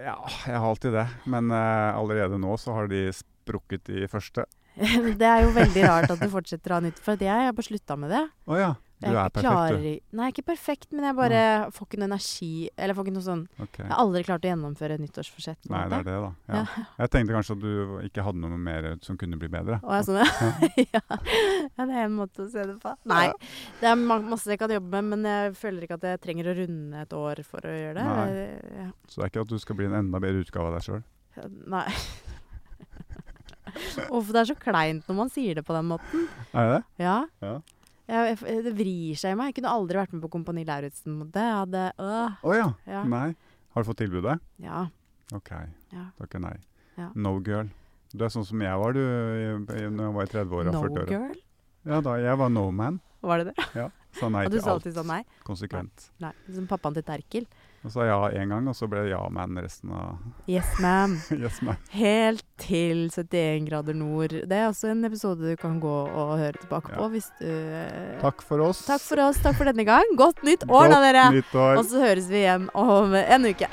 Ja, 0.00 0.16
jeg 0.46 0.56
har 0.56 0.68
alltid 0.68 0.94
det. 0.96 1.06
Men 1.30 1.50
uh, 1.52 1.96
allerede 1.96 2.40
nå 2.40 2.56
så 2.60 2.76
har 2.76 2.90
de 2.90 3.08
sprukket 3.14 3.90
i 3.92 4.06
første. 4.10 4.46
det 5.20 5.26
er 5.26 5.44
jo 5.44 5.54
veldig 5.56 5.82
rart 5.86 6.12
at 6.12 6.20
du 6.22 6.28
fortsetter 6.32 6.72
å 6.72 6.78
ha 6.78 6.84
nytt, 6.84 7.00
for 7.02 7.20
jeg 7.20 7.48
har 7.48 7.56
bare 7.56 7.68
slutta 7.68 7.96
med 8.00 8.14
det. 8.14 8.22
Oh, 8.46 8.56
ja. 8.58 8.74
Du 9.00 9.08
er 9.08 9.30
perfekt, 9.32 9.78
du. 9.80 10.16
Nei, 10.18 10.26
ikke 10.32 10.44
perfekt, 10.44 10.90
men 10.92 11.06
jeg 11.08 11.16
bare 11.16 11.40
ja. 11.40 11.60
får 11.72 11.86
ikke 11.86 12.00
noe 12.02 12.08
energi 12.10 12.50
Eller 12.76 12.96
får 12.96 13.06
ikke 13.06 13.14
noe 13.14 13.24
sånn 13.24 13.44
okay. 13.56 13.86
Jeg 13.86 13.92
har 13.94 14.02
aldri 14.02 14.22
klart 14.26 14.44
å 14.44 14.50
gjennomføre 14.50 14.98
et 14.98 15.04
nyttårsforsett. 15.04 15.60
Nei, 15.72 15.84
det 15.88 16.00
er 16.02 16.08
det, 16.08 16.16
da. 16.26 16.30
Ja. 16.50 16.60
Ja. 16.60 16.84
Jeg 17.00 17.12
tenkte 17.14 17.36
kanskje 17.38 17.56
at 17.56 17.62
du 17.64 17.72
ikke 18.10 18.26
hadde 18.26 18.42
noe 18.42 18.60
mer 18.60 18.90
som 19.06 19.16
kunne 19.20 19.40
bli 19.40 19.48
bedre. 19.52 19.80
Å, 19.80 19.94
jeg 19.96 20.08
sånn, 20.10 20.20
ja. 20.96 21.00
ja. 21.00 21.20
det 21.80 21.88
er 21.88 22.04
en 22.04 22.18
måte 22.18 22.44
å 22.44 22.50
se 22.52 22.66
det 22.68 22.76
på. 22.82 22.92
Nei. 23.10 23.26
Det 23.80 23.88
er 23.88 24.04
masse 24.04 24.52
jeg 24.52 24.60
kan 24.60 24.76
jobbe 24.76 25.00
med, 25.00 25.14
men 25.14 25.32
jeg 25.32 25.56
føler 25.62 25.86
ikke 25.86 26.00
at 26.00 26.08
jeg 26.10 26.24
trenger 26.26 26.52
å 26.52 26.58
runde 26.60 27.06
et 27.06 27.16
år 27.16 27.40
for 27.48 27.64
å 27.64 27.76
gjøre 27.76 27.96
det. 27.96 28.04
Nei. 28.10 28.90
Så 29.08 29.22
det 29.22 29.26
er 29.26 29.32
ikke 29.32 29.46
at 29.46 29.54
du 29.54 29.62
skal 29.62 29.80
bli 29.80 29.88
en 29.88 29.96
enda 30.02 30.20
bedre 30.22 30.44
utgave 30.44 30.68
av 30.68 30.76
deg 30.76 30.90
sjøl? 30.90 31.02
Nei. 31.70 31.86
Uff, 34.10 34.30
det 34.32 34.40
er 34.40 34.48
så 34.50 34.56
kleint 34.58 35.06
når 35.08 35.16
man 35.16 35.30
sier 35.32 35.58
det 35.58 35.64
på 35.66 35.74
den 35.76 35.88
måten. 35.90 36.26
Er 36.52 36.66
det 36.66 36.74
det? 36.74 37.04
Ja. 37.04 37.16
ja. 37.44 37.54
Jeg, 38.10 38.38
jeg, 38.42 38.62
det 38.66 38.72
vrir 38.74 39.18
seg 39.20 39.34
i 39.34 39.38
meg. 39.38 39.52
Jeg 39.52 39.60
kunne 39.60 39.74
aldri 39.78 40.00
vært 40.00 40.14
med 40.16 40.24
på 40.24 40.30
Kompani 40.32 40.64
Lauritzen. 40.66 41.20
Det 41.30 41.44
hadde 41.46 41.84
oh, 42.02 42.54
ja. 42.56 42.72
ja. 42.90 43.04
Nei. 43.06 43.28
Har 43.70 43.84
du 43.84 43.90
fått 43.90 44.00
tilbudet? 44.02 44.40
Ja. 44.62 44.88
OK. 45.36 45.52
Ja. 45.94 46.08
Takker 46.18 46.42
nei. 46.42 46.56
Ja. 46.98 47.12
No 47.14 47.36
girl. 47.38 47.70
Du 48.10 48.24
er 48.26 48.32
sånn 48.34 48.46
som 48.48 48.62
jeg 48.64 48.82
var 48.82 48.96
du, 48.96 49.00
når 49.70 49.78
jeg 49.78 50.14
var 50.16 50.26
i 50.26 50.32
30-åra. 50.32 50.74
No 50.74 51.06
girl? 51.06 51.38
Ja, 51.86 52.00
da 52.04 52.16
jeg 52.20 52.40
var 52.40 52.50
no 52.52 52.66
man. 52.74 52.98
Var 53.22 53.42
det 53.44 53.52
det? 53.52 53.68
Ja. 53.78 53.86
Sa 54.18 54.30
nei 54.32 54.46
til 54.48 54.58
alt. 54.58 54.58
Og 54.58 54.58
du 54.58 54.66
sa 54.66 54.74
alltid 54.74 54.96
sånn 54.98 55.10
nei? 55.12 55.20
Konsekvent. 55.46 56.08
Nei. 56.24 56.32
Som 56.50 56.66
pappaen 56.70 56.96
til 56.98 57.06
Terkel. 57.06 57.46
Og 57.80 57.92
sa 57.94 58.04
ja 58.04 58.16
én 58.36 58.50
gang, 58.52 58.66
og 58.68 58.76
så 58.76 58.84
ble 58.90 59.06
det 59.06 59.14
ja-man 59.14 59.56
resten 59.56 59.92
av 59.96 60.18
Yes, 60.50 60.68
ma'am. 60.84 61.14
yes, 61.42 61.62
ma 61.64 61.78
Helt 61.94 62.44
til 62.60 63.06
71 63.08 63.64
grader 63.70 63.96
nord. 63.96 64.34
Det 64.50 64.58
er 64.58 64.66
også 64.68 64.90
en 64.92 65.06
episode 65.08 65.40
du 65.40 65.56
kan 65.60 65.78
gå 65.80 65.94
og 66.08 66.34
høre 66.36 66.60
tilbake 66.60 66.92
ja. 66.92 66.98
på 66.98 67.08
hvis 67.14 67.30
du 67.40 67.48
Takk 68.20 68.44
for 68.44 68.66
oss. 68.66 68.84
Takk 68.88 69.06
for 69.06 69.24
oss. 69.24 69.40
Takk 69.40 69.56
for 69.56 69.70
denne 69.72 69.88
gang. 69.88 70.12
Godt 70.20 70.44
nytt 70.44 70.68
år, 70.68 70.90
Godt 70.90 70.98
da, 70.98 71.00
dere. 71.08 71.24
Nytt 71.38 71.56
år. 71.56 71.80
Og 71.80 71.88
så 71.88 72.04
høres 72.04 72.28
vi 72.28 72.44
igjen 72.44 72.68
om 72.76 73.16
en 73.16 73.48
uke. 73.48 73.72